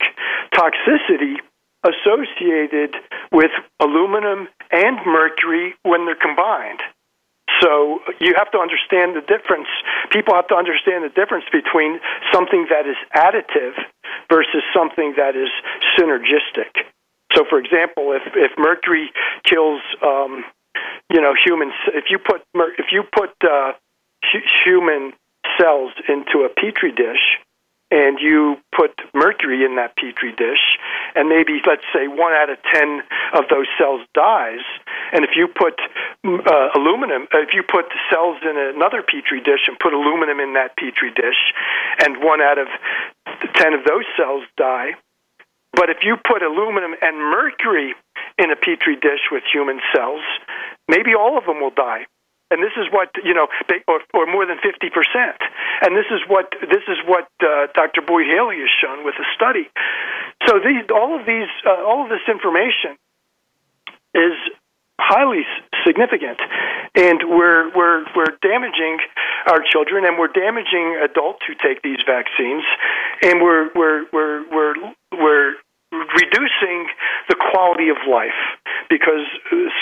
[0.55, 1.37] toxicity
[1.85, 2.97] associated
[3.31, 6.81] with aluminum and mercury when they're combined.
[7.61, 9.69] So you have to understand the difference.
[10.11, 12.01] People have to understand the difference between
[12.33, 13.77] something that is additive
[14.33, 15.49] versus something that is
[15.97, 16.89] synergistic.
[17.33, 19.11] So, for example, if if mercury
[19.45, 20.45] kills, um,
[21.13, 22.43] you know, humans, if you put
[22.79, 23.73] if you put uh,
[24.65, 25.13] human
[25.59, 27.39] cells into a petri dish,
[27.91, 30.79] and you put mercury in that petri dish,
[31.15, 33.03] and maybe let's say one out of ten
[33.35, 34.65] of those cells dies,
[35.13, 35.79] and if you put
[36.25, 40.55] uh, aluminum, if you put the cells in another petri dish and put aluminum in
[40.55, 41.39] that petri dish,
[42.03, 42.69] and one out of
[43.55, 44.97] ten of those cells die,
[45.73, 47.95] but if you put aluminum and mercury
[48.39, 50.23] in a petri dish with human cells,
[50.89, 52.07] maybe all of them will die
[52.51, 53.49] and this is what you know,
[53.89, 55.41] or, or more than fifty percent.
[55.83, 58.03] And this is what this is what uh, Dr.
[58.03, 59.69] Boyd Haley has shown with the study.
[60.47, 62.97] So these, all of these, uh, all of this information
[64.15, 64.37] is
[65.01, 65.43] highly
[65.87, 66.39] significant,
[66.95, 68.99] and we're we're we're damaging
[69.51, 72.65] our children, and we're damaging adults who take these vaccines,
[73.23, 74.75] and we're we're we're we're
[75.13, 75.55] we're
[75.95, 76.89] reducing
[77.29, 78.37] the quality of life
[78.91, 79.27] because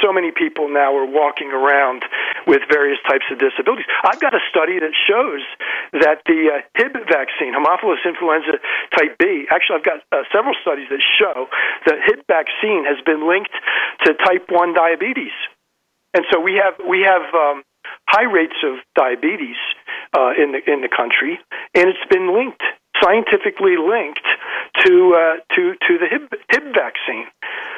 [0.00, 2.04] so many people now are walking around
[2.46, 3.86] with various types of disabilities.
[4.04, 5.42] I've got a study that shows
[5.92, 8.58] that the uh, Hib vaccine, Haemophilus influenza
[8.96, 11.48] type B, actually, I've got uh, several studies that show
[11.86, 13.54] that Hib vaccine has been linked
[14.06, 15.34] to type 1 diabetes.
[16.14, 17.62] And so we have, we have, um,
[18.06, 19.56] high rates of diabetes
[20.16, 21.38] uh, in the in the country,
[21.74, 22.62] and it's been linked
[23.00, 24.26] scientifically linked
[24.80, 27.26] to uh, to to the Hib, Hib vaccine.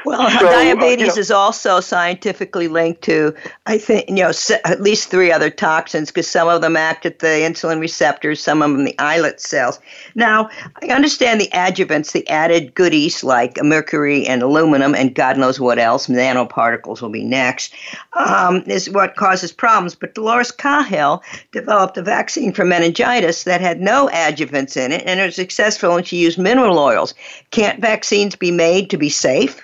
[0.04, 4.32] Well, so, diabetes uh, you know, is also scientifically linked to, I think, you know,
[4.64, 8.60] at least three other toxins because some of them act at the insulin receptors, some
[8.60, 9.80] of them the islet cells.
[10.14, 10.50] Now,
[10.82, 15.78] I understand the adjuvants, the added goodies like mercury and aluminum, and God knows what
[15.78, 17.72] else, nanoparticles will be next,
[18.12, 19.94] um, is what causes problems.
[19.94, 25.18] But Dolores Cahill developed a vaccine for meningitis that had no adjuvants in it, and
[25.18, 27.14] it was successful, and she used mineral oils.
[27.50, 29.62] Can't vaccines be made to be safe?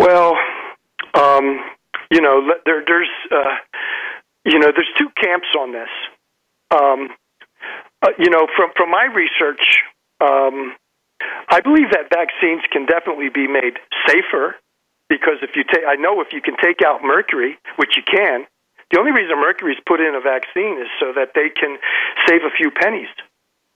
[0.00, 0.34] Well,
[1.40, 1.60] um,
[2.10, 3.56] you know, there, there's, uh,
[4.44, 5.88] you know, there's two camps on this.
[6.70, 7.08] Um,
[8.02, 9.82] uh, you know, from from my research,
[10.20, 10.74] um,
[11.48, 13.76] I believe that vaccines can definitely be made
[14.06, 14.56] safer
[15.08, 18.46] because if you take, I know if you can take out mercury, which you can.
[18.90, 21.78] The only reason mercury is put in a vaccine is so that they can
[22.26, 23.10] save a few pennies.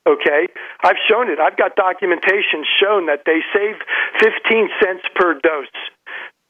[0.07, 0.49] Okay,
[0.83, 1.39] I've shown it.
[1.41, 3.77] I've got documentation shown that they save
[4.21, 5.73] 15 cents per dose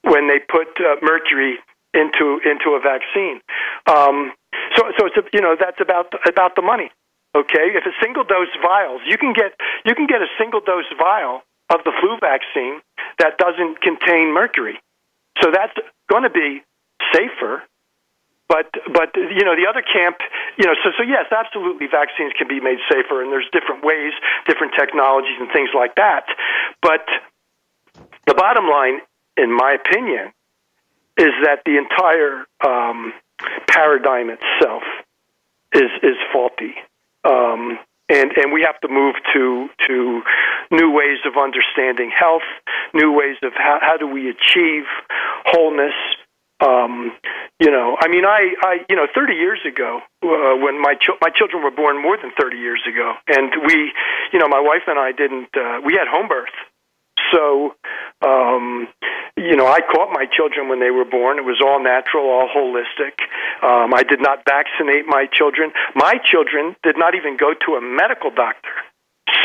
[0.04, 1.58] when they put uh, mercury
[1.94, 3.40] into into a vaccine.
[3.86, 4.32] Um,
[4.76, 6.90] so so it's a, you know that's about about the money.
[7.34, 10.90] Okay, if a single dose vials, you can get you can get a single dose
[10.98, 12.80] vial of the flu vaccine
[13.18, 14.78] that doesn't contain mercury.
[15.42, 15.74] So that's
[16.10, 16.62] going to be
[17.12, 17.62] safer.
[18.46, 20.20] But but you know the other camp,
[20.58, 24.12] you know so so yes, absolutely vaccines can be made safer, and there's different ways,
[24.46, 26.28] different technologies, and things like that.
[26.82, 27.08] But
[28.26, 29.00] the bottom line
[29.36, 30.32] in my opinion,
[31.16, 33.12] is that the entire um,
[33.68, 34.82] paradigm itself
[35.74, 36.74] is is faulty,
[37.24, 40.22] um, and and we have to move to to
[40.70, 42.46] new ways of understanding health,
[42.92, 44.84] new ways of how, how do we achieve
[45.46, 45.94] wholeness.
[46.60, 47.12] Um,
[47.58, 51.18] you know, I mean, I, I, you know, 30 years ago, uh, when my ch-
[51.20, 53.92] my children were born, more than 30 years ago, and we,
[54.32, 56.54] you know, my wife and I didn't, uh, we had home birth,
[57.34, 57.74] so,
[58.22, 58.86] um,
[59.36, 61.38] you know, I caught my children when they were born.
[61.38, 63.18] It was all natural, all holistic.
[63.62, 65.72] Um, I did not vaccinate my children.
[65.94, 68.70] My children did not even go to a medical doctor.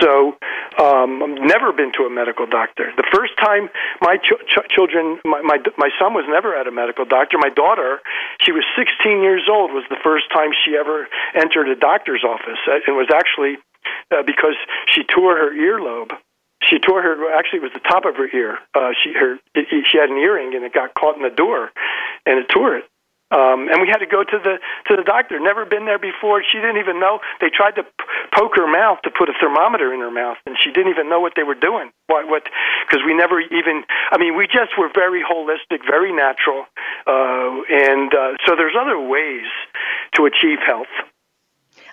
[0.01, 0.37] So,
[0.77, 2.91] um, I've never been to a medical doctor.
[2.95, 3.69] The first time
[4.01, 7.37] my ch- ch- children, my, my my son was never at a medical doctor.
[7.39, 7.99] My daughter,
[8.43, 12.59] she was 16 years old, was the first time she ever entered a doctor's office,
[12.87, 13.57] and was actually
[14.11, 14.55] uh, because
[14.93, 16.15] she tore her earlobe
[16.63, 18.57] she tore her actually it was the top of her ear.
[18.75, 21.71] Uh she her it, she had an earring and it got caught in the door
[22.25, 22.85] and it tore it.
[23.31, 24.57] Um and we had to go to the
[24.89, 25.39] to the doctor.
[25.39, 26.43] Never been there before.
[26.43, 27.19] She didn't even know.
[27.39, 27.91] They tried to p-
[28.33, 31.19] poke her mouth to put a thermometer in her mouth and she didn't even know
[31.19, 31.91] what they were doing.
[32.07, 32.43] What what
[32.89, 36.65] because we never even i mean we just were very holistic very natural
[37.05, 39.45] uh and uh so there's other ways
[40.15, 40.89] to achieve health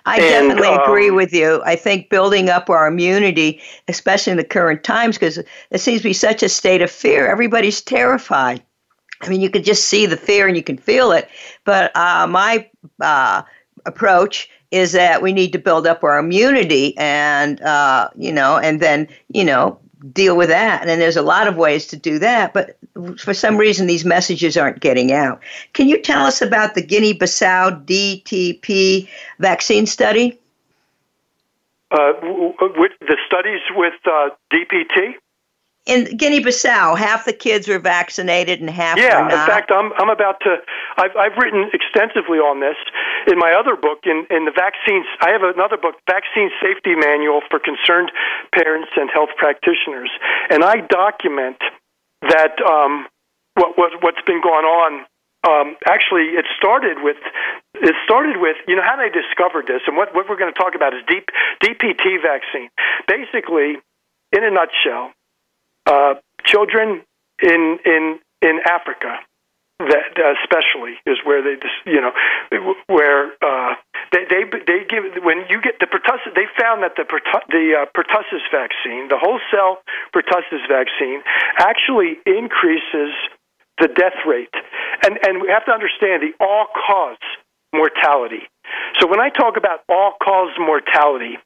[0.07, 1.61] I and, definitely um, agree with you.
[1.65, 6.07] I think building up our immunity, especially in the current times, because it seems to
[6.07, 7.27] be such a state of fear.
[7.27, 8.63] Everybody's terrified.
[9.21, 11.27] I mean, you can just see the fear and you can feel it.
[11.65, 12.69] But uh, my
[13.01, 13.41] uh,
[13.85, 18.81] approach is that we need to build up our immunity and uh, you know and
[18.81, 19.79] then you know
[20.13, 20.87] deal with that.
[20.87, 22.77] And there's a lot of ways to do that but
[23.19, 25.41] for some reason these messages aren't getting out.
[25.73, 29.07] Can you tell us about the guinea-bissau dtp
[29.39, 30.39] vaccine study?
[31.91, 35.13] Uh, the studies with uh, dpt
[35.87, 39.39] in Guinea-Bissau, half the kids were vaccinated and half yeah, were not.
[39.39, 40.57] in fact, I'm I'm about to.
[40.97, 42.75] I've I've written extensively on this
[43.31, 45.07] in my other book in in the vaccines.
[45.21, 48.11] I have another book, Vaccine Safety Manual for Concerned
[48.53, 50.11] Parents and Health Practitioners,
[50.51, 51.57] and I document
[52.27, 53.07] that um,
[53.55, 55.05] what what what's been going on.
[55.47, 57.15] Um, actually, it started with
[57.75, 60.59] it started with you know how they discovered this, and what what we're going to
[60.59, 61.31] talk about is deep
[61.63, 62.67] DPT vaccine.
[63.07, 63.79] Basically,
[64.35, 65.15] in a nutshell
[65.87, 66.13] uh,
[66.45, 67.01] children
[67.41, 69.19] in in in Africa
[69.79, 72.11] that especially is where they just you know
[72.87, 73.75] where uh,
[74.11, 77.05] they they they give when you get the pertussis they found that the
[77.49, 79.79] the uh, pertussis vaccine the whole cell
[80.13, 81.21] pertussis vaccine
[81.61, 83.13] actually increases
[83.79, 84.53] the death rate.
[85.05, 87.21] And and we have to understand the all cause
[87.73, 88.49] mortality.
[88.99, 91.37] So when I talk about all cause mortality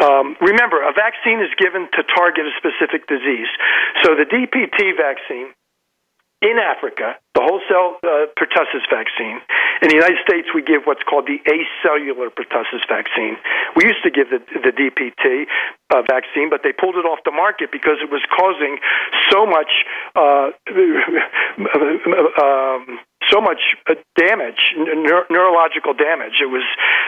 [0.00, 3.48] um, remember, a vaccine is given to target a specific disease.
[4.02, 5.52] So the DPT vaccine
[6.42, 9.44] in Africa, the whole cell uh, pertussis vaccine.
[9.82, 13.36] In the United States, we give what's called the acellular pertussis vaccine.
[13.76, 15.44] We used to give the, the DPT
[15.92, 18.80] uh, vaccine, but they pulled it off the market because it was causing
[19.28, 19.84] so much
[20.16, 20.48] uh,
[22.40, 26.42] um, so much uh, damage, neur- neurological damage.
[26.42, 26.66] It was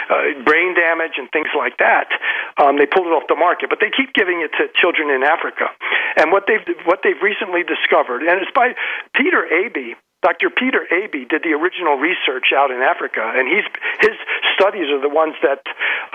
[0.08, 2.08] uh, brain damage and things like that.
[2.56, 5.22] Um, they pulled it off the market, but they keep giving it to children in
[5.22, 5.68] Africa.
[6.16, 8.74] And what they've what they've recently discovered, and it's by
[9.14, 9.98] Peter Aaby.
[10.22, 10.50] Dr.
[10.50, 13.66] Peter Aaby did the original research out in Africa, and he's
[14.00, 14.14] his
[14.54, 15.66] studies are the ones that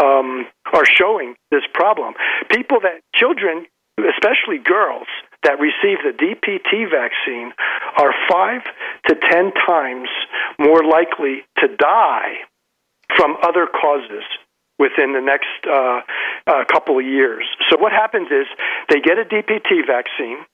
[0.02, 2.13] um, are showing this problem.
[2.50, 3.65] People that children,
[4.00, 5.08] especially girls,
[5.43, 7.54] that receive the DPT vaccine
[7.97, 8.62] are five
[9.08, 10.10] to ten times
[10.60, 12.43] more likely to die
[13.15, 14.23] from other causes
[14.80, 16.02] within the next uh,
[16.45, 17.45] uh, couple of years.
[17.69, 18.45] So what happens is
[18.89, 20.45] they get a DPT vaccine.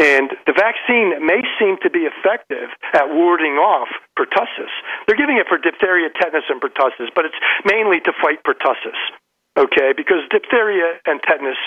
[0.00, 4.72] And the vaccine may seem to be effective at warding off pertussis.
[5.06, 8.96] They're giving it for diphtheria, tetanus, and pertussis, but it's mainly to fight pertussis
[9.56, 9.92] okay?
[9.96, 11.60] Because diphtheria and tetanus,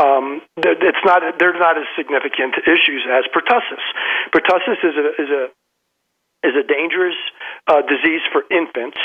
[0.00, 3.84] um, it's not they're not as significant issues as pertussis.
[4.32, 5.44] Pertussis is a is a
[6.42, 7.16] is a dangerous
[7.68, 8.98] uh, disease for infants.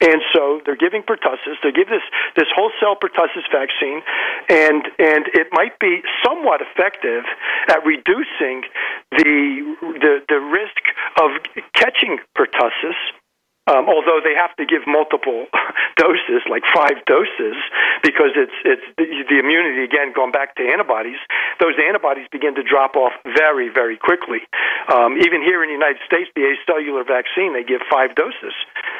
[0.00, 1.58] And so they're giving pertussis.
[1.62, 4.00] They give this this whole cell pertussis vaccine,
[4.48, 7.24] and and it might be somewhat effective
[7.68, 8.62] at reducing
[9.10, 10.82] the the the risk
[11.20, 11.30] of
[11.74, 12.94] catching pertussis
[13.68, 15.46] um, although they have to give multiple
[15.96, 17.56] doses, like five doses,
[18.02, 21.20] because it's it's the, the immunity again going back to antibodies.
[21.60, 24.40] Those antibodies begin to drop off very very quickly.
[24.88, 28.56] Um, even here in the United States, the acellular vaccine they give five doses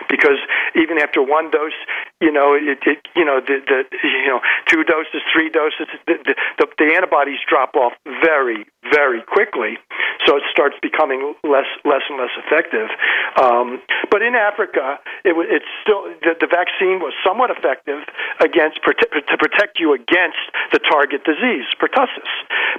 [0.09, 0.39] because
[0.77, 1.77] even after one dose,
[2.21, 6.19] you know it, it you know the, the you know two doses, three doses, the,
[6.59, 7.93] the, the antibodies drop off
[8.25, 9.79] very very quickly,
[10.27, 12.91] so it starts becoming less less and less effective.
[13.39, 18.03] Um, but in Africa it, it's still the, the vaccine was somewhat effective
[18.43, 22.33] against to protect you against the target disease, pertussis.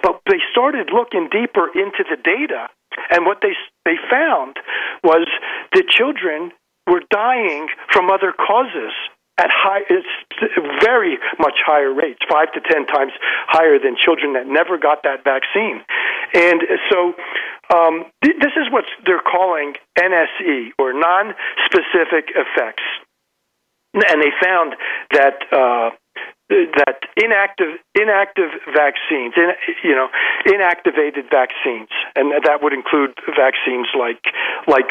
[0.04, 2.68] But they started looking deeper into the data,
[3.12, 4.60] and what they they found
[5.04, 5.28] was
[5.72, 6.52] the children
[6.88, 8.92] were dying from other causes
[9.40, 9.88] at high,
[10.84, 13.12] very much higher rates, five to ten times
[13.48, 15.80] higher than children that never got that vaccine.
[16.36, 16.60] And
[16.92, 17.16] so
[17.72, 22.84] um, th- this is what they're calling NSE or non-specific effects,
[23.94, 24.76] and they found
[25.14, 25.40] that.
[25.52, 25.96] Uh,
[26.50, 30.10] that inactive inactive vaccines, in, you know,
[30.48, 34.24] inactivated vaccines, and that would include vaccines like
[34.68, 34.90] like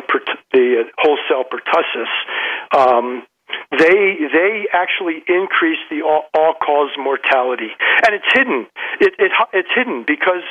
[0.52, 2.06] the whole cell pertussis.
[2.76, 3.26] Um,
[3.72, 7.70] they they actually increase the all, all cause mortality,
[8.06, 8.66] and it's hidden.
[9.00, 10.44] It, it it's hidden because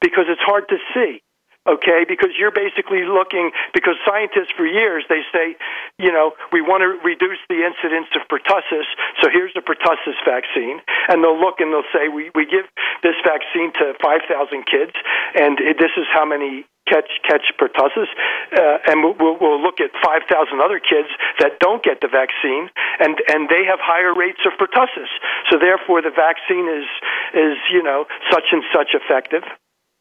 [0.00, 1.22] because it's hard to see
[1.66, 2.04] okay?
[2.08, 5.56] Because you're basically looking because scientists for years they say
[5.98, 8.88] you know we want to reduce the incidence of pertussis
[9.22, 10.80] so here's the pertussis vaccine.
[11.08, 12.64] And they'll look and they'll say we we give
[13.02, 14.92] this vaccine to 5000 kids
[15.34, 18.10] and this is how many catch catch pertussis,
[18.56, 20.26] uh, and we'll, we'll look at 5,000
[20.58, 21.08] other kids
[21.38, 22.66] that don't get the vaccine,
[22.98, 25.10] and and they have higher rates of pertussis.
[25.50, 26.88] So therefore, the vaccine is
[27.34, 29.44] is you know such and such effective,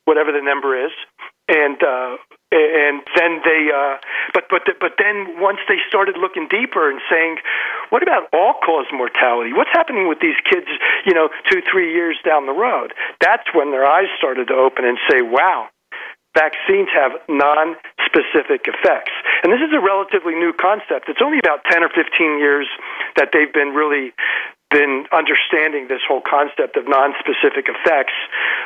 [0.05, 0.91] whatever the number is,
[1.50, 2.18] and uh,
[2.52, 3.97] and then they uh
[4.34, 7.38] but but but then once they started looking deeper and saying
[7.89, 9.54] what about all cause mortality?
[9.54, 10.70] What's happening with these kids
[11.06, 12.93] you know 2 3 years down the road?
[13.22, 15.70] That's when their eyes started to open and say wow
[16.38, 19.12] vaccines have non-specific effects.
[19.43, 21.10] And this is a relatively new concept.
[21.10, 22.06] It's only about 10 or 15
[22.38, 22.68] years
[23.18, 24.14] that they've been really
[24.70, 28.13] been understanding this whole concept of non-specific effects.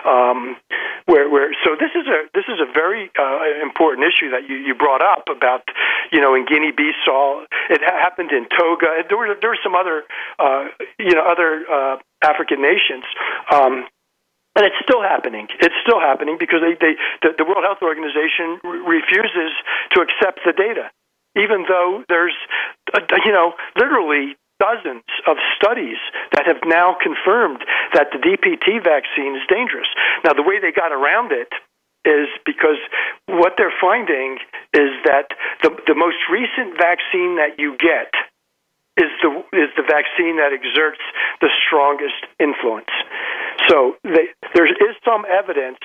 [0.05, 0.57] Um,
[1.05, 4.55] where, where, so this is a this is a very uh, important issue that you,
[4.55, 5.63] you brought up about,
[6.11, 8.87] you know, in Guinea-Bissau, it happened in Togo.
[9.07, 10.03] There were there were some other,
[10.39, 10.67] uh,
[10.99, 13.03] you know, other uh, African nations.
[13.51, 13.87] Um,
[14.55, 15.47] and it's still happening.
[15.59, 16.93] It's still happening because they, they
[17.23, 19.51] the, the World Health Organization re- refuses
[19.95, 20.91] to accept the data,
[21.35, 22.35] even though there's,
[22.93, 25.99] uh, you know, literally dozens of studies
[26.31, 27.59] that have now confirmed
[27.91, 29.91] that the DPT vaccine is dangerous.
[30.23, 31.51] Now, the way they got around it
[32.07, 32.79] is because
[33.27, 34.39] what they're finding
[34.71, 38.11] is that the, the most recent vaccine that you get
[38.95, 41.01] is the is the vaccine that exerts
[41.41, 42.91] the strongest influence.
[43.67, 45.79] So they, there is some evidence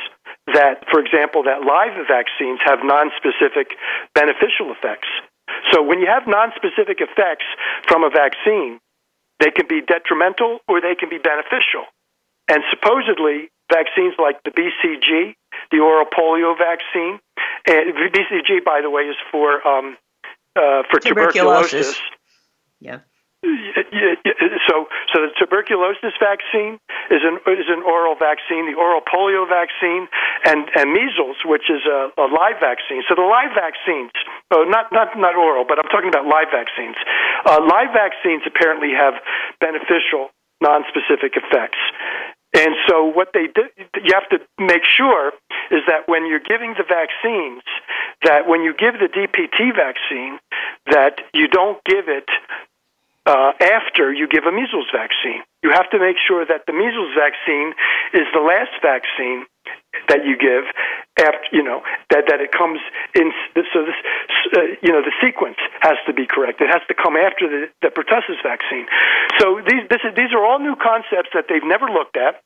[0.52, 3.72] that, for example, that live vaccines have non-specific
[4.14, 5.08] beneficial effects.
[5.72, 7.46] So when you have nonspecific effects
[7.86, 8.80] from a vaccine,
[9.40, 11.84] they can be detrimental or they can be beneficial.
[12.48, 15.34] And supposedly, vaccines like the BCG,
[15.70, 17.20] the oral polio vaccine,
[17.66, 19.96] and BCG, by the way, is for um,
[20.56, 21.70] uh, for tuberculosis.
[21.70, 22.00] tuberculosis.
[22.80, 23.00] Yeah.
[24.68, 24.84] So,
[25.14, 26.76] so the tuberculosis vaccine
[27.10, 28.66] is an is an oral vaccine.
[28.66, 30.08] The oral polio vaccine
[30.44, 33.02] and and measles, which is a, a live vaccine.
[33.08, 34.10] So the live vaccines,
[34.50, 36.96] oh, not not not oral, but I'm talking about live vaccines.
[37.46, 39.14] Uh, live vaccines apparently have
[39.60, 40.28] beneficial
[40.60, 41.78] non-specific effects.
[42.54, 43.62] And so what they do,
[44.02, 45.32] you have to make sure
[45.70, 47.62] is that when you're giving the vaccines,
[48.24, 50.40] that when you give the DPT vaccine,
[50.90, 52.26] that you don't give it
[53.28, 55.44] uh, after you give a measles vaccine.
[55.62, 57.76] You have to make sure that the measles vaccine
[58.16, 59.44] is the last vaccine
[60.08, 60.64] that you give
[61.20, 62.80] after you know that that it comes
[63.12, 64.00] in so this
[64.56, 66.62] uh, you know the sequence has to be correct.
[66.64, 68.88] It has to come after the, the pertussis vaccine.
[69.36, 72.40] So these this is, these are all new concepts that they've never looked at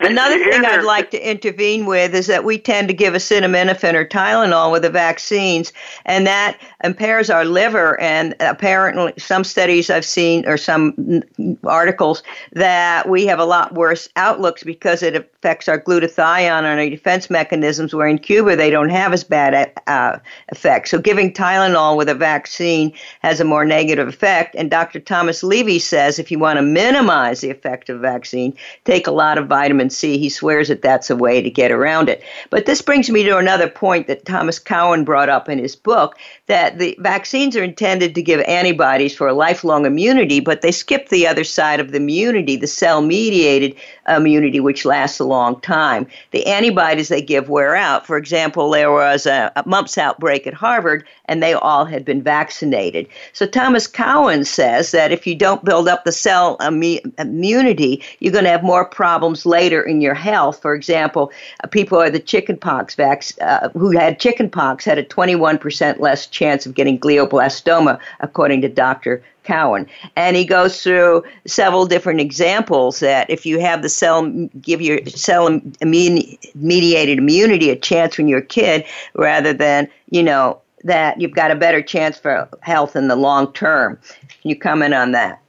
[0.00, 4.06] Another thing I'd like to intervene with is that we tend to give acetaminophen or
[4.06, 5.74] Tylenol with the vaccines,
[6.06, 8.00] and that impairs our liver.
[8.00, 11.22] And apparently, some studies I've seen or some
[11.64, 12.22] articles
[12.52, 17.28] that we have a lot worse outlooks because it affects our glutathione and our defense
[17.28, 17.94] mechanisms.
[17.94, 20.88] Where in Cuba they don't have as bad uh, effect.
[20.88, 24.54] So giving Tylenol with a vaccine has a more negative effect.
[24.56, 24.98] And Dr.
[24.98, 29.36] Thomas Levy says if you want to minimize the effect of vaccine, take a lot
[29.36, 30.18] of vitamin C.
[30.18, 32.22] He swears that that's a way to get around it.
[32.50, 36.16] But this brings me to another point that Thomas Cowan brought up in his book
[36.50, 41.08] that the vaccines are intended to give antibodies for a lifelong immunity, but they skip
[41.08, 43.76] the other side of the immunity, the cell mediated
[44.08, 46.08] immunity, which lasts a long time.
[46.32, 48.04] The antibodies they give wear out.
[48.04, 52.20] For example, there was a, a mumps outbreak at Harvard, and they all had been
[52.20, 53.06] vaccinated.
[53.32, 58.44] So Thomas Cowan says that if you don't build up the cell immunity, you're going
[58.44, 60.60] to have more problems later in your health.
[60.60, 61.30] For example,
[61.62, 66.64] uh, people had the chickenpox vac- uh, who had chickenpox had a 21% less chance
[66.64, 69.22] of getting glioblastoma, according to Dr.
[69.44, 69.86] Cowan.
[70.16, 74.28] And he goes through several different examples that if you have the cell,
[74.60, 78.84] give your cell mediated immunity a chance when you're a kid
[79.14, 83.52] rather than, you know, that you've got a better chance for health in the long
[83.52, 83.98] term.
[84.40, 85.42] Can you comment on that?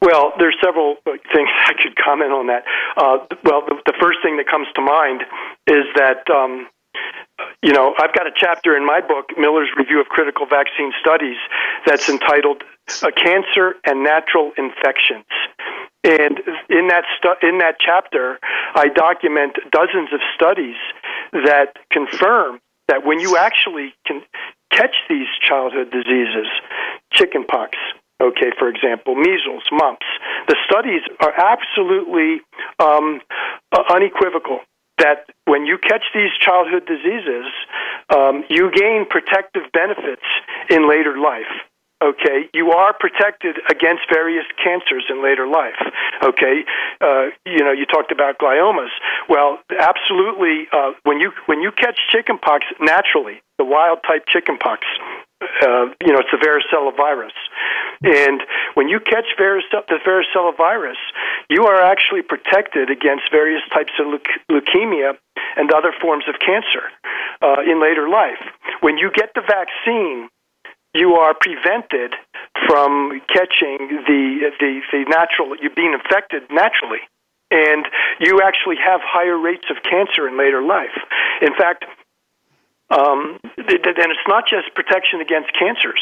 [0.00, 2.64] Well, there's several things I could comment on that.
[2.96, 5.22] Uh, well, the, the, first thing that comes to mind
[5.68, 6.68] is that um,
[7.62, 11.36] you know I've got a chapter in my book, Miller's Review of Critical Vaccine Studies,
[11.86, 12.64] that's entitled
[13.02, 15.26] uh, "Cancer and Natural Infections."
[16.04, 18.38] And in that stu- in that chapter,
[18.74, 20.76] I document dozens of studies
[21.32, 24.22] that confirm that when you actually can
[24.70, 26.48] catch these childhood diseases,
[27.12, 27.78] chickenpox,
[28.20, 30.06] okay, for example, measles, mumps.
[30.48, 32.40] The studies are absolutely
[32.78, 33.20] um,
[33.70, 34.60] uh, unequivocal
[34.98, 37.46] that when you catch these childhood diseases,
[38.14, 40.22] um, you gain protective benefits
[40.70, 41.50] in later life.
[42.02, 45.78] Okay, you are protected against various cancers in later life.
[46.22, 46.64] Okay,
[47.00, 48.90] uh, you know you talked about gliomas.
[49.28, 50.66] Well, absolutely.
[50.72, 54.82] Uh, when you when you catch chickenpox naturally, the wild type chickenpox,
[55.62, 57.34] uh, you know, it's the varicella virus.
[58.02, 58.42] And
[58.74, 60.98] when you catch varicella, the varicella virus,
[61.48, 64.06] you are actually protected against various types of
[64.50, 65.14] leukemia
[65.56, 66.90] and other forms of cancer.
[67.42, 68.40] uh, in later life.
[68.80, 70.28] When you get the vaccine,
[70.94, 72.14] you are prevented
[72.66, 77.00] from catching the the, the natural you being infected naturally.
[77.50, 77.84] And
[78.18, 80.96] you actually have higher rates of cancer in later life.
[81.42, 81.84] In fact
[82.90, 86.00] um, and it's not just protection against cancers,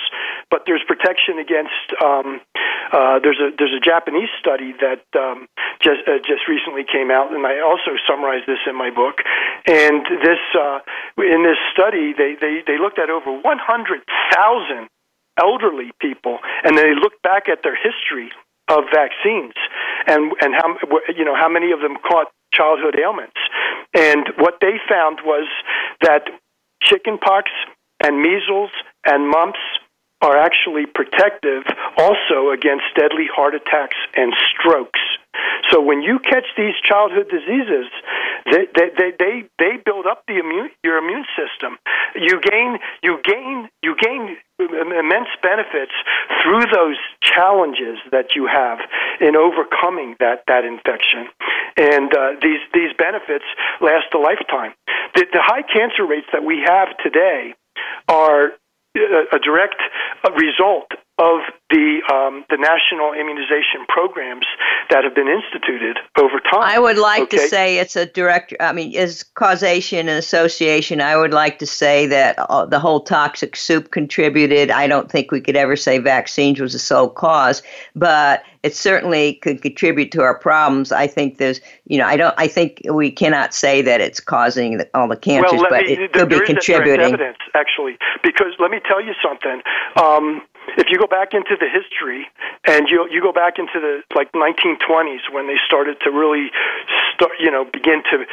[0.50, 1.86] but there's protection against.
[2.02, 2.40] Um,
[2.92, 5.46] uh, there's a there's a Japanese study that um,
[5.82, 9.22] just uh, just recently came out, and I also summarized this in my book.
[9.66, 10.80] And this uh,
[11.18, 14.88] in this study, they they they looked at over 100,000
[15.38, 18.32] elderly people, and they looked back at their history
[18.68, 19.54] of vaccines
[20.06, 20.74] and and how
[21.14, 23.38] you know how many of them caught childhood ailments.
[23.94, 25.48] And what they found was
[26.02, 26.30] that
[26.82, 27.50] chickenpox
[28.02, 28.70] and measles
[29.06, 29.60] and mumps
[30.22, 31.64] are actually protective
[31.96, 35.00] also against deadly heart attacks and strokes.
[35.70, 37.88] So when you catch these childhood diseases,
[38.50, 41.78] they they they they, they build up the immune your immune system.
[42.14, 45.92] You gain you gain you gain immense benefits
[46.42, 48.78] through those challenges that you have
[49.20, 51.28] in overcoming that that infection.
[51.80, 53.44] And uh, these these benefits
[53.80, 54.76] last a lifetime.
[55.14, 57.54] The, the high cancer rates that we have today
[58.06, 58.52] are
[58.96, 59.80] a direct
[60.36, 64.46] result of the um, the national immunization programs
[64.88, 66.62] that have been instituted over time.
[66.62, 67.36] I would like okay?
[67.36, 68.54] to say it's a direct.
[68.58, 71.00] I mean, is causation and association.
[71.02, 74.70] I would like to say that uh, the whole toxic soup contributed.
[74.70, 77.62] I don't think we could ever say vaccines was the sole cause,
[77.94, 80.92] but it certainly could contribute to our problems.
[80.92, 82.34] I think there's, you know, I don't.
[82.38, 85.92] I think we cannot say that it's causing the, all the cancers, well, but me,
[85.92, 87.06] it could be contributing.
[87.06, 89.60] evidence, actually, because let me tell you something.
[89.96, 90.42] Um,
[90.76, 92.26] if you go back into the history
[92.66, 96.50] and you you go back into the like 1920s when they started to really
[97.14, 98.24] start, you know, begin to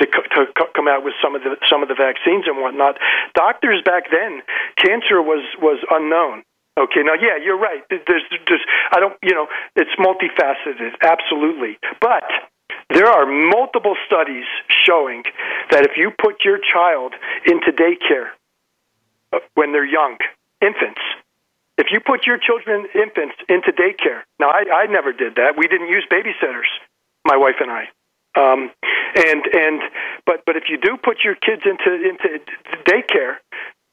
[0.00, 2.98] to, to come out with some of the some of the vaccines and whatnot,
[3.34, 4.42] doctors back then,
[4.76, 6.42] cancer was was unknown.
[6.78, 7.82] Okay, now yeah, you're right.
[7.90, 12.24] There's there's I don't you know it's multifaceted, absolutely, but
[12.90, 14.44] there are multiple studies
[14.84, 15.24] showing
[15.70, 17.14] that if you put your child
[17.46, 18.30] into daycare
[19.32, 20.16] uh, when they're young,
[20.62, 21.00] infants,
[21.78, 25.54] if you put your children, infants, into daycare, now I, I never did that.
[25.56, 26.68] We didn't use babysitters,
[27.24, 27.88] my wife and I.
[28.36, 28.70] Um,
[29.16, 29.80] and and
[30.26, 32.44] but but if you do put your kids into into
[32.84, 33.38] daycare,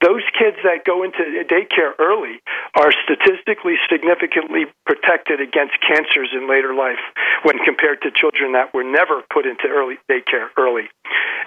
[0.05, 2.37] those kids that go into daycare early
[2.77, 7.01] are statistically significantly protected against cancers in later life
[7.41, 10.85] when compared to children that were never put into early daycare early.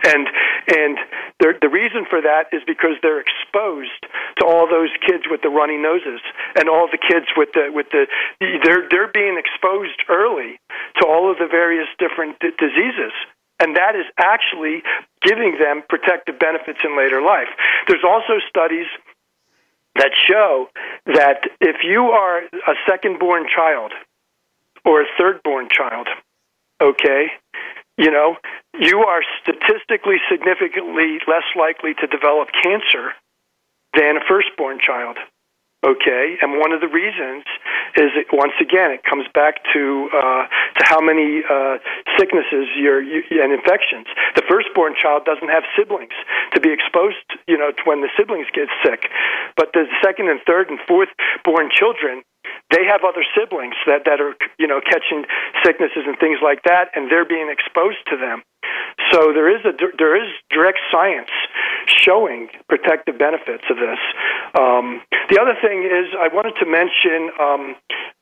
[0.02, 0.26] And
[0.66, 0.98] and
[1.38, 4.02] the reason for that is because they're exposed
[4.38, 6.20] to all those kids with the runny noses
[6.58, 8.10] and all the kids with the with the
[8.66, 10.58] they're they're being exposed early
[10.98, 13.14] to all of the various different d- diseases
[13.60, 14.82] and that is actually
[15.22, 17.48] giving them protective benefits in later life.
[17.86, 18.86] There's also studies
[19.96, 20.68] that show
[21.06, 23.92] that if you are a second born child
[24.84, 26.08] or a third born child,
[26.80, 27.26] okay,
[27.96, 28.36] you know,
[28.78, 33.10] you are statistically significantly less likely to develop cancer
[33.94, 35.18] than a firstborn child.
[35.86, 37.46] Okay, and one of the reasons
[37.94, 40.42] is that once again it comes back to uh,
[40.74, 41.78] to how many uh,
[42.18, 44.10] sicknesses you're, you, and infections.
[44.34, 46.18] The firstborn child doesn't have siblings
[46.54, 49.06] to be exposed, you know, to when the siblings get sick,
[49.54, 51.14] but the second and third and fourth
[51.44, 52.26] born children
[52.70, 55.24] they have other siblings that that are you know catching
[55.64, 58.42] sicknesses and things like that, and they're being exposed to them.
[59.12, 61.30] So there is a there is direct science
[61.86, 63.98] showing protective benefits of this.
[64.58, 65.00] Um,
[65.30, 67.62] the other thing is I wanted to mention um,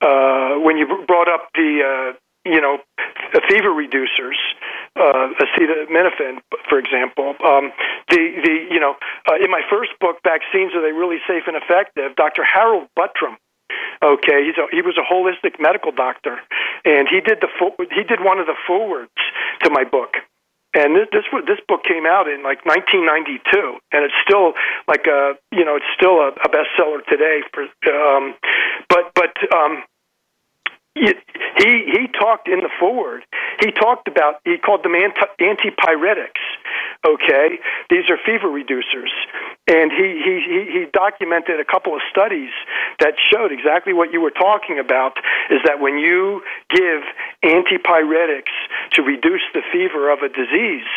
[0.01, 2.79] uh, when you brought up the uh, you know
[3.51, 4.39] fever reducers,
[4.95, 6.39] uh, acetaminophen,
[6.69, 7.35] for example.
[7.45, 7.73] Um,
[8.11, 8.95] the the you know
[9.29, 12.15] uh, in my first book, vaccines are they really safe and effective?
[12.15, 12.45] Dr.
[12.45, 13.37] Harold Buttram
[14.03, 16.39] Okay, he's a, he was a holistic medical doctor,
[16.85, 17.49] and he did the
[17.95, 19.11] he did one of the forwards
[19.63, 20.17] to my book.
[20.75, 24.53] And this this this book came out in like 1992, and it's still
[24.87, 27.41] like a you know it's still a, a bestseller today.
[27.55, 28.35] For um,
[28.91, 29.83] but but um,
[30.97, 33.23] he he talked in the forward.
[33.61, 36.45] He talked about he called them anti, antipyretics.
[37.07, 39.13] Okay, these are fever reducers,
[39.69, 40.35] and he he
[40.73, 42.51] he documented a couple of studies
[43.01, 45.13] that showed exactly what you were talking about.
[45.51, 47.03] Is that when you give
[47.45, 48.57] antipyretics
[48.93, 50.89] to reduce the fever of a disease,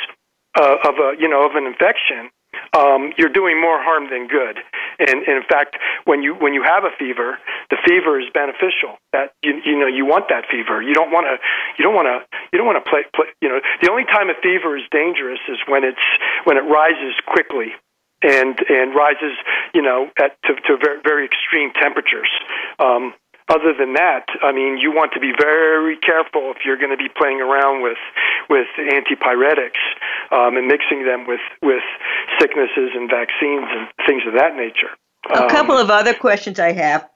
[0.55, 2.31] uh, of a you know of an infection,
[2.73, 4.57] um, you're doing more harm than good.
[4.99, 7.37] And, and in fact, when you when you have a fever,
[7.69, 8.99] the fever is beneficial.
[9.13, 10.81] That you you know you want that fever.
[10.81, 11.37] You don't want to
[11.77, 13.27] you don't want to you don't want to play, play.
[13.41, 16.05] You know, the only time a fever is dangerous is when it's
[16.43, 17.73] when it rises quickly
[18.21, 19.35] and and rises,
[19.73, 22.29] you know, at to, to very, very extreme temperatures.
[22.79, 23.13] Um,
[23.49, 26.97] other than that, I mean, you want to be very careful if you're going to
[26.97, 27.97] be playing around with
[28.49, 29.81] with antipyretics
[30.31, 31.83] um, and mixing them with with
[32.39, 34.89] sicknesses and vaccines and things of that nature.
[35.29, 37.09] A um, couple of other questions I have.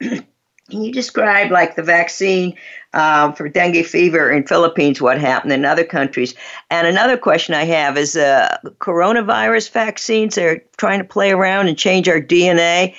[0.70, 2.56] Can you describe, like the vaccine
[2.94, 6.34] um, for dengue fever in Philippines, what happened in other countries?
[6.70, 10.36] And another question I have is uh, coronavirus vaccines.
[10.36, 12.94] They're trying to play around and change our DNA.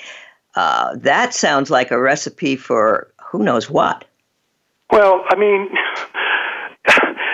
[0.54, 4.04] Uh, that sounds like a recipe for who knows what.
[4.90, 5.68] Well, I mean,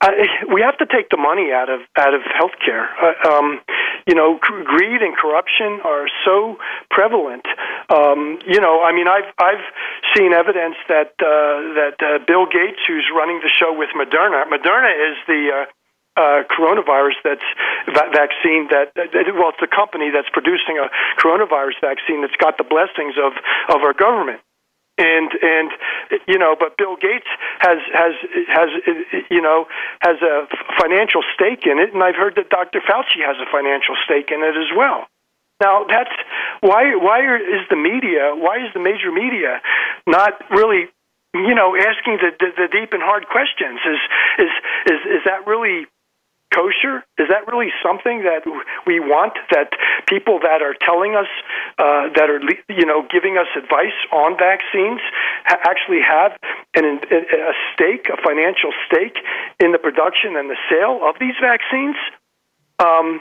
[0.00, 0.10] I,
[0.52, 2.86] we have to take the money out of out of healthcare.
[3.00, 3.60] Uh, um,
[4.06, 6.58] you know, greed and corruption are so
[6.90, 7.44] prevalent.
[7.90, 9.64] Um, you know, I mean, I've I've
[10.14, 14.92] seen evidence that uh, that uh, Bill Gates, who's running the show with Moderna, Moderna
[14.94, 15.64] is the uh,
[16.16, 17.48] uh, coronavirus that's
[17.92, 20.88] va- vaccine that, that well it's a company that's producing a
[21.20, 23.32] coronavirus vaccine that's got the blessings of
[23.68, 24.40] of our government
[24.98, 25.70] and and
[26.26, 27.28] you know but bill gates
[27.58, 28.14] has has
[28.48, 28.68] has
[29.30, 29.66] you know
[30.00, 30.46] has a
[30.80, 31.92] financial stake in it.
[31.92, 35.06] And i've heard that dr fauci has a financial stake in it as well.
[35.60, 36.12] Now that's
[36.60, 39.60] why why is the media why is the major media
[40.06, 40.88] not really
[41.34, 43.80] you know asking the the, the deep and hard questions?
[43.84, 44.00] Is
[44.38, 44.52] is
[44.92, 45.86] is is that really
[46.56, 47.04] kosher?
[47.20, 48.48] Is that really something that
[48.88, 49.36] we want?
[49.52, 49.76] That
[50.08, 51.28] people that are telling us,
[51.76, 52.40] uh, that are
[52.72, 55.04] you know giving us advice on vaccines,
[55.44, 56.32] ha- actually have
[56.72, 59.20] an, a stake, a financial stake
[59.60, 61.96] in the production and the sale of these vaccines?
[62.80, 63.20] Um,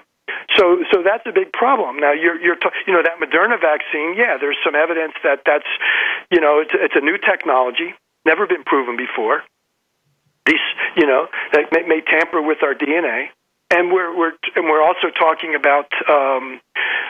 [0.57, 1.97] so, so that's a big problem.
[1.99, 4.15] Now, you're, you're, t- you know, that Moderna vaccine.
[4.17, 5.69] Yeah, there's some evidence that that's,
[6.31, 7.93] you know, it's, it's a new technology,
[8.25, 9.43] never been proven before
[10.45, 10.65] these,
[10.95, 13.27] you know, that may, may tamper with our DNA.
[13.71, 16.61] And we're we're and we're also talking about um,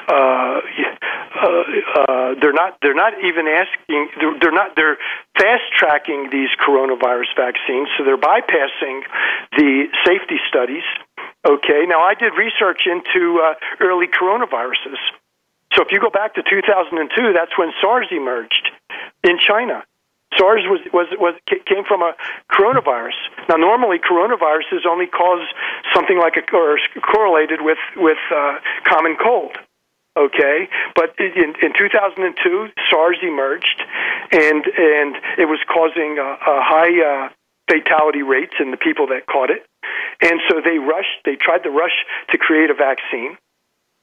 [0.07, 0.61] uh,
[1.36, 1.63] uh,
[1.99, 4.97] uh, they're not they're not even asking they're, they're not they're
[5.38, 9.01] fast tracking these coronavirus vaccines so they're bypassing
[9.57, 10.83] the safety studies.
[11.45, 14.97] Okay, now I did research into uh, early coronaviruses.
[15.73, 18.71] So if you go back to 2002, that's when SARS emerged
[19.23, 19.83] in China.
[20.38, 22.13] SARS was, was, was came from a
[22.51, 23.17] coronavirus.
[23.49, 25.45] Now, normally coronaviruses only cause
[25.93, 29.57] something like a or correlated with with uh, common cold.
[30.17, 33.83] Okay, but in, in 2002, SARS emerged,
[34.31, 37.29] and and it was causing a, a high uh,
[37.69, 39.65] fatality rates in the people that caught it,
[40.21, 41.19] and so they rushed.
[41.25, 41.95] They tried to rush
[42.31, 43.38] to create a vaccine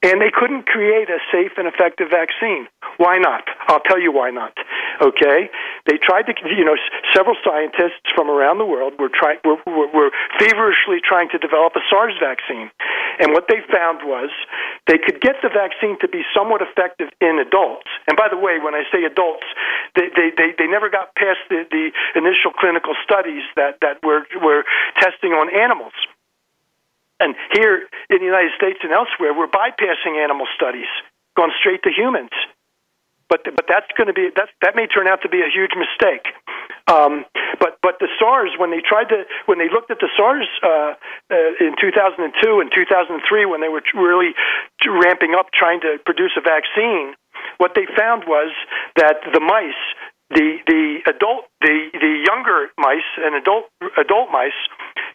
[0.03, 2.67] and they couldn't create a safe and effective vaccine.
[2.97, 3.47] Why not?
[3.67, 4.53] I'll tell you why not.
[5.01, 5.49] Okay,
[5.85, 6.33] they tried to.
[6.47, 6.77] You know,
[7.13, 11.75] several scientists from around the world were trying were, were, were feverishly trying to develop
[11.75, 12.71] a SARS vaccine,
[13.19, 14.29] and what they found was
[14.87, 17.89] they could get the vaccine to be somewhat effective in adults.
[18.07, 19.47] And by the way, when I say adults,
[19.95, 24.23] they they they, they never got past the, the initial clinical studies that that were
[24.39, 24.63] were
[24.99, 25.93] testing on animals.
[27.19, 30.89] And here in the United States and elsewhere, we're bypassing animal studies,
[31.35, 32.31] going straight to humans.
[33.33, 35.73] But but that's going to be that that may turn out to be a huge
[35.73, 36.29] mistake.
[36.85, 37.25] Um,
[37.57, 40.93] but but the SARS when they tried to when they looked at the SARS uh,
[41.33, 42.29] uh, in 2002
[42.61, 44.37] and 2003 when they were really
[44.85, 47.17] ramping up trying to produce a vaccine,
[47.57, 48.53] what they found was
[49.01, 49.81] that the mice
[50.29, 53.65] the the adult the the younger mice and adult
[53.97, 54.55] adult mice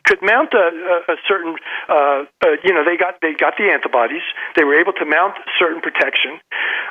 [0.05, 1.57] could mount a, a, a certain
[1.89, 4.25] uh, uh, you know they got they got the antibodies.
[4.57, 6.41] They were able to mount certain protection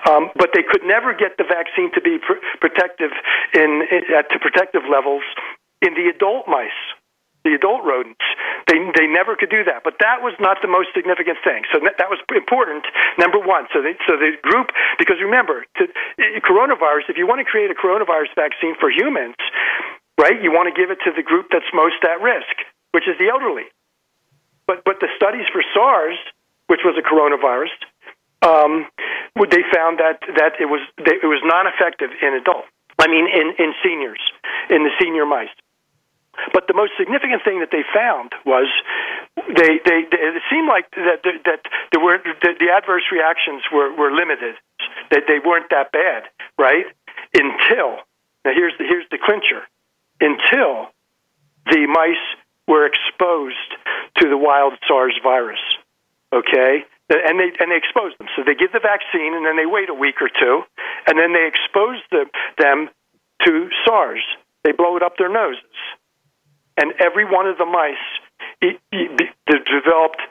[0.06, 3.12] um, but they could never get the vaccine to be pr- protective
[3.54, 5.24] in, in at to protective levels
[5.82, 6.82] in the adult mice
[7.48, 8.28] the adult rodents.
[8.68, 11.64] They they never could do that, but that was not the most significant thing.
[11.72, 12.84] So that was important.
[13.16, 13.72] Number one.
[13.72, 15.88] So they, so the group because remember, to,
[16.44, 17.08] coronavirus.
[17.08, 19.40] If you want to create a coronavirus vaccine for humans,
[20.20, 20.36] right?
[20.36, 23.32] You want to give it to the group that's most at risk, which is the
[23.32, 23.72] elderly.
[24.68, 26.20] But but the studies for SARS,
[26.68, 27.72] which was a coronavirus,
[28.44, 28.92] um,
[29.48, 32.68] they found that that it was it was non effective in adults.
[33.00, 34.20] I mean, in in seniors,
[34.70, 35.54] in the senior mice.
[36.54, 38.68] But the most significant thing that they found was
[39.36, 41.62] they, they, they it seemed like that that
[41.92, 44.56] there were that the adverse reactions were, were limited,
[45.12, 46.24] that they weren't that bad,
[46.58, 46.86] right?
[47.34, 48.06] Until
[48.46, 49.66] now, here's the here's the clincher.
[50.22, 50.90] Until
[51.70, 52.26] the mice
[52.68, 53.72] were exposed
[54.18, 55.62] to the wild SARS virus,
[56.34, 58.28] okay, and they and they expose them.
[58.36, 60.64] So they give the vaccine, and then they wait a week or two,
[61.08, 62.26] and then they expose the,
[62.58, 62.90] them
[63.46, 64.22] to SARS.
[64.64, 65.64] They blow it up their noses
[66.78, 67.96] and every one of the mice
[68.62, 70.22] it, it, it developed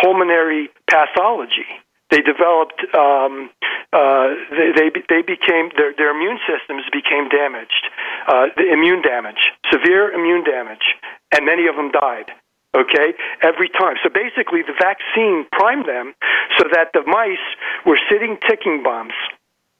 [0.00, 1.66] pulmonary pathology.
[2.10, 3.50] they developed um,
[3.92, 7.84] uh, they, they they became their their immune systems became damaged,
[8.26, 10.96] uh, the immune damage, severe immune damage,
[11.32, 12.30] and many of them died.
[12.74, 13.94] Okay, every time.
[14.02, 16.12] So basically, the vaccine primed them
[16.58, 17.46] so that the mice
[17.86, 19.14] were sitting ticking bombs.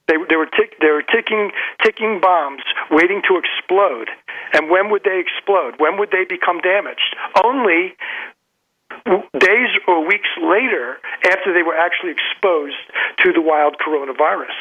[0.09, 1.51] They, they were tick, they were ticking
[1.83, 4.09] ticking bombs waiting to explode.
[4.53, 5.75] And when would they explode?
[5.79, 7.17] When would they become damaged?
[7.43, 7.97] Only
[9.39, 12.81] days or weeks later after they were actually exposed
[13.25, 14.57] to the wild coronavirus.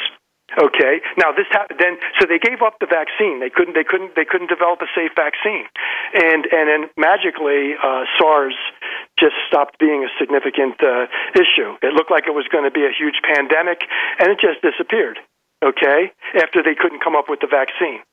[0.59, 1.01] Okay.
[1.17, 1.97] Now this happened then.
[2.19, 3.39] So they gave up the vaccine.
[3.39, 3.73] They couldn't.
[3.73, 4.15] They couldn't.
[4.15, 5.65] They couldn't develop a safe vaccine,
[6.13, 8.53] and and then magically uh, SARS
[9.17, 11.73] just stopped being a significant uh, issue.
[11.81, 13.81] It looked like it was going to be a huge pandemic,
[14.19, 15.17] and it just disappeared.
[15.63, 16.11] Okay.
[16.35, 18.03] After they couldn't come up with the vaccine.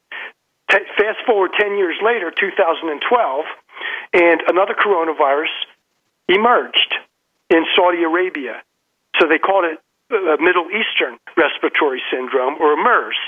[0.70, 3.44] T- fast forward ten years later, 2012,
[4.14, 5.50] and another coronavirus
[6.28, 6.94] emerged
[7.50, 8.62] in Saudi Arabia.
[9.18, 9.78] So they called it
[10.10, 13.18] uh, Middle Eastern Respiratory Syndrome, or MERS.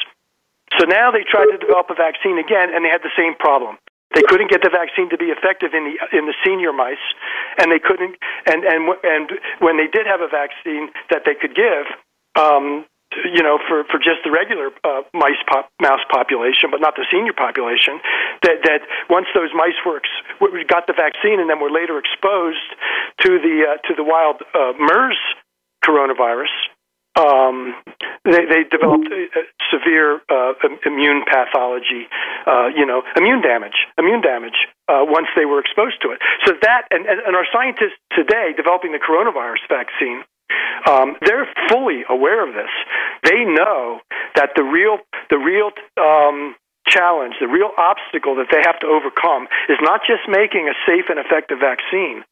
[0.79, 3.77] So now they tried to develop a vaccine again, and they had the same problem.
[4.14, 7.03] They couldn't get the vaccine to be effective in the in the senior mice,
[7.59, 8.16] and they couldn't.
[8.47, 11.87] And and and when they did have a vaccine that they could give,
[12.37, 12.85] um,
[13.35, 17.07] you know, for, for just the regular uh, mice pop, mouse population, but not the
[17.11, 18.01] senior population,
[18.43, 22.69] that, that once those mice were ex- got the vaccine and then were later exposed
[23.21, 25.19] to the uh, to the wild uh, MERS
[25.85, 26.55] coronavirus,
[27.19, 27.75] um,
[28.25, 30.55] they, they developed a, a severe uh,
[30.87, 32.09] immune pathology,
[32.47, 34.57] uh, you know, immune damage, immune damage
[34.89, 36.21] uh, once they were exposed to it.
[36.47, 40.25] So that, and, and our scientists today developing the coronavirus vaccine
[40.88, 42.70] um, they're fully aware of this.
[43.24, 44.01] They know
[44.34, 44.99] that the real
[45.30, 45.70] the real
[46.01, 46.57] um,
[46.88, 51.07] challenge, the real obstacle that they have to overcome is not just making a safe
[51.09, 52.24] and effective vaccine,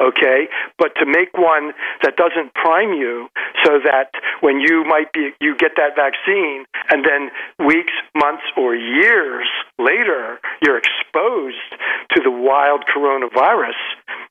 [0.00, 0.48] okay,
[0.78, 3.28] but to make one that doesn't prime you
[3.64, 4.10] so that
[4.40, 7.30] when you might be you get that vaccine and then
[7.66, 9.46] weeks, months or years
[9.78, 11.68] later you're exposed
[12.16, 13.76] to the wild coronavirus,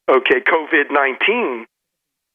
[0.10, 1.66] okay, COVID-19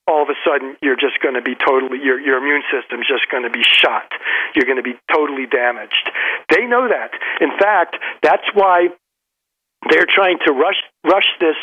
[0.07, 3.29] all of a sudden you're just going to be totally your your immune system's just
[3.31, 4.11] going to be shot.
[4.55, 6.11] You're going to be totally damaged.
[6.51, 7.13] They know that.
[7.41, 8.89] In fact, that's why
[9.91, 11.59] they're trying to rush rush this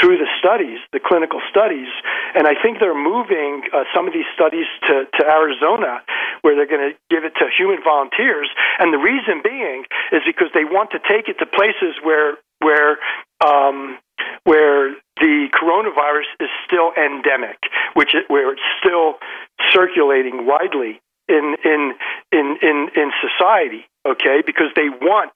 [0.00, 1.88] through the studies, the clinical studies,
[2.34, 6.04] and I think they're moving uh, some of these studies to, to Arizona,
[6.42, 8.48] where they're going to give it to human volunteers.
[8.78, 12.98] And the reason being is because they want to take it to places where where
[13.40, 13.98] um,
[14.44, 17.58] where the coronavirus is still endemic,
[17.94, 19.14] which is, where it's still
[19.72, 21.92] circulating widely in in
[22.32, 23.86] in in, in society.
[24.04, 25.30] Okay, because they want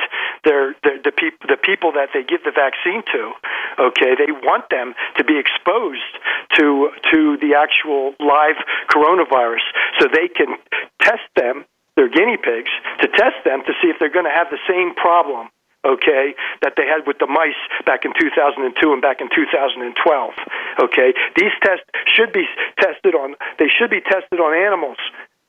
[0.44, 3.32] their, their the people the people that they give the vaccine to.
[3.78, 6.12] Okay, they want them to be exposed
[6.58, 8.58] to to the actual live
[8.90, 9.62] coronavirus,
[10.00, 10.56] so they can
[11.00, 11.64] test them.
[11.94, 12.70] They're guinea pigs
[13.00, 15.48] to test them to see if they're going to have the same problem
[15.86, 20.34] okay, that they had with the mice back in 2002 and back in 2012.
[20.82, 22.44] Okay, these tests should be
[22.80, 23.34] tested on.
[23.58, 24.98] They should be tested on animals,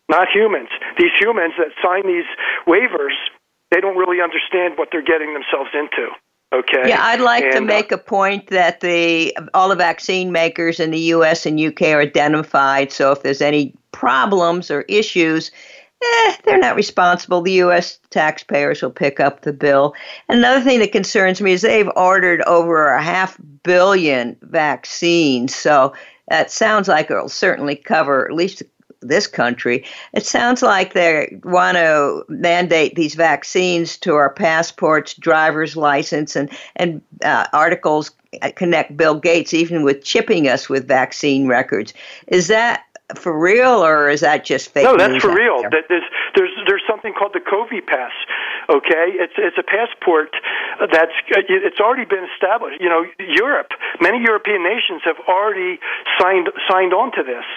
[0.08, 0.70] not humans.
[0.98, 2.30] These humans that sign these
[2.68, 3.18] waivers,
[3.72, 6.14] they don't really understand what they're getting themselves into.
[6.54, 6.88] Okay.
[6.88, 10.80] Yeah, I'd like and, to uh, make a point that the all the vaccine makers
[10.80, 11.46] in the U.S.
[11.46, 11.94] and U.K.
[11.94, 12.92] are identified.
[12.94, 15.52] So if there's any problems or issues,
[16.04, 17.42] eh, they're not responsible.
[17.42, 18.00] The U.S.
[18.10, 19.96] taxpayers will pick up the bill.
[20.30, 25.56] Another thing that concerns me is they've ordered over a half billion vaccines.
[25.56, 25.94] So
[26.30, 28.64] that sounds like it'll certainly cover at least
[29.02, 29.86] this country.
[30.14, 36.50] It sounds like they want to mandate these vaccines to our passports, driver's license, and
[36.76, 38.12] and uh, articles
[38.56, 41.94] connect Bill Gates even with chipping us with vaccine records.
[42.28, 42.84] Is that
[43.16, 44.84] for real, or is that just fake?
[44.84, 45.62] No, that's for real.
[45.64, 45.84] There?
[45.88, 46.04] There's
[46.36, 48.12] there's there's something called the COVID pass.
[48.68, 50.36] Okay, it's it's a passport
[50.92, 52.82] that's it's already been established.
[52.82, 55.80] You know, Europe, many European nations have already
[56.20, 57.48] signed signed on to this.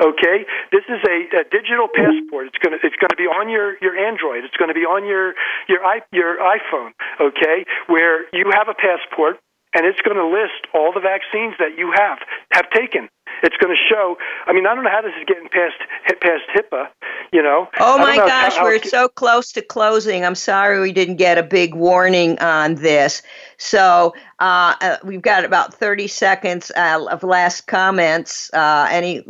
[0.00, 2.52] Okay, this is a, a digital passport.
[2.52, 4.44] It's gonna it's gonna be on your your Android.
[4.44, 5.32] It's gonna be on your
[5.68, 6.92] your i your iPhone.
[7.16, 9.40] Okay, where you have a passport
[9.74, 12.18] and it's going to list all the vaccines that you have
[12.52, 13.08] have taken.
[13.42, 14.16] It's going to show.
[14.46, 15.76] I mean, I don't know how this is getting past
[16.20, 16.88] past HIPAA.
[17.32, 17.68] You know.
[17.78, 20.24] Oh my gosh, how, how we're so close to closing.
[20.24, 23.22] I'm sorry we didn't get a big warning on this.
[23.58, 28.50] So uh, uh we've got about 30 seconds uh, of last comments.
[28.52, 29.24] Uh, any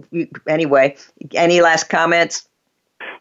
[0.46, 0.96] anyway,
[1.34, 2.48] any last comments?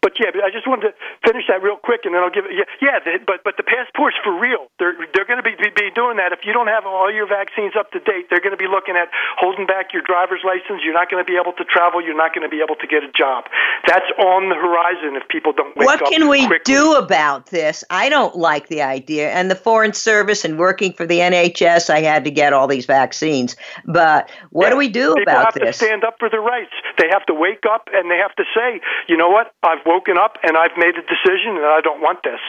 [0.02, 0.94] but yeah, I just wanted to
[1.28, 2.56] finish that real quick, and then I'll give it.
[2.56, 2.96] Yeah, yeah.
[3.04, 4.72] The, but but the passports for real.
[4.80, 6.32] They're they're going to be, be be doing that.
[6.32, 8.96] If you don't have all your vaccines up to date, they're going to be looking
[8.96, 10.80] at holding back your driver's license.
[10.80, 12.00] You're not going to be able to travel.
[12.00, 13.44] You're not going to be able to get a job.
[13.84, 16.00] That's on the horizon if people don't wake what.
[16.08, 16.64] Can we quickly.
[16.64, 17.84] do about this?
[17.92, 19.30] I don't like the idea.
[19.30, 22.86] And the Foreign Service and working for the NHS, I had to get all these
[22.86, 23.56] vaccines.
[23.84, 26.40] But what yeah, do we do about people about have to stand up for their
[26.40, 26.72] rights.
[26.96, 29.52] They have to wake up and they have to say, you know what?
[29.62, 32.40] I've woken up and I've made a decision and I don't want this.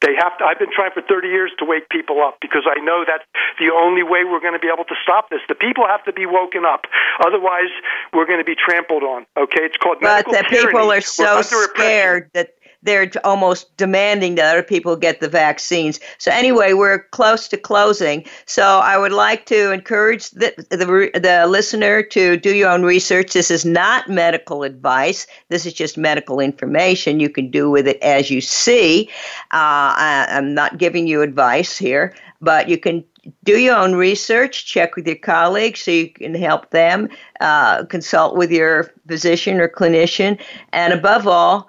[0.00, 0.44] They have to.
[0.44, 3.24] I've been trying for 30 years to wake people up because I know that's
[3.58, 5.40] the only way we're going to be able to stop this.
[5.48, 6.86] The people have to be woken up.
[7.24, 7.70] Otherwise,
[8.12, 9.26] we're going to be trampled on.
[9.36, 10.72] Okay, it's called but the tyranny.
[10.72, 16.00] people are so scared that they're almost demanding that other people get the vaccines.
[16.18, 18.24] So anyway, we're close to closing.
[18.46, 23.32] So I would like to encourage the, the, the listener to do your own research.
[23.32, 25.26] This is not medical advice.
[25.48, 27.20] This is just medical information.
[27.20, 29.08] You can do with it as you see.
[29.52, 33.04] Uh, I, I'm not giving you advice here, but you can
[33.44, 37.08] do your own research, check with your colleagues so you can help them,
[37.40, 40.40] uh, consult with your physician or clinician,
[40.72, 41.68] and above all,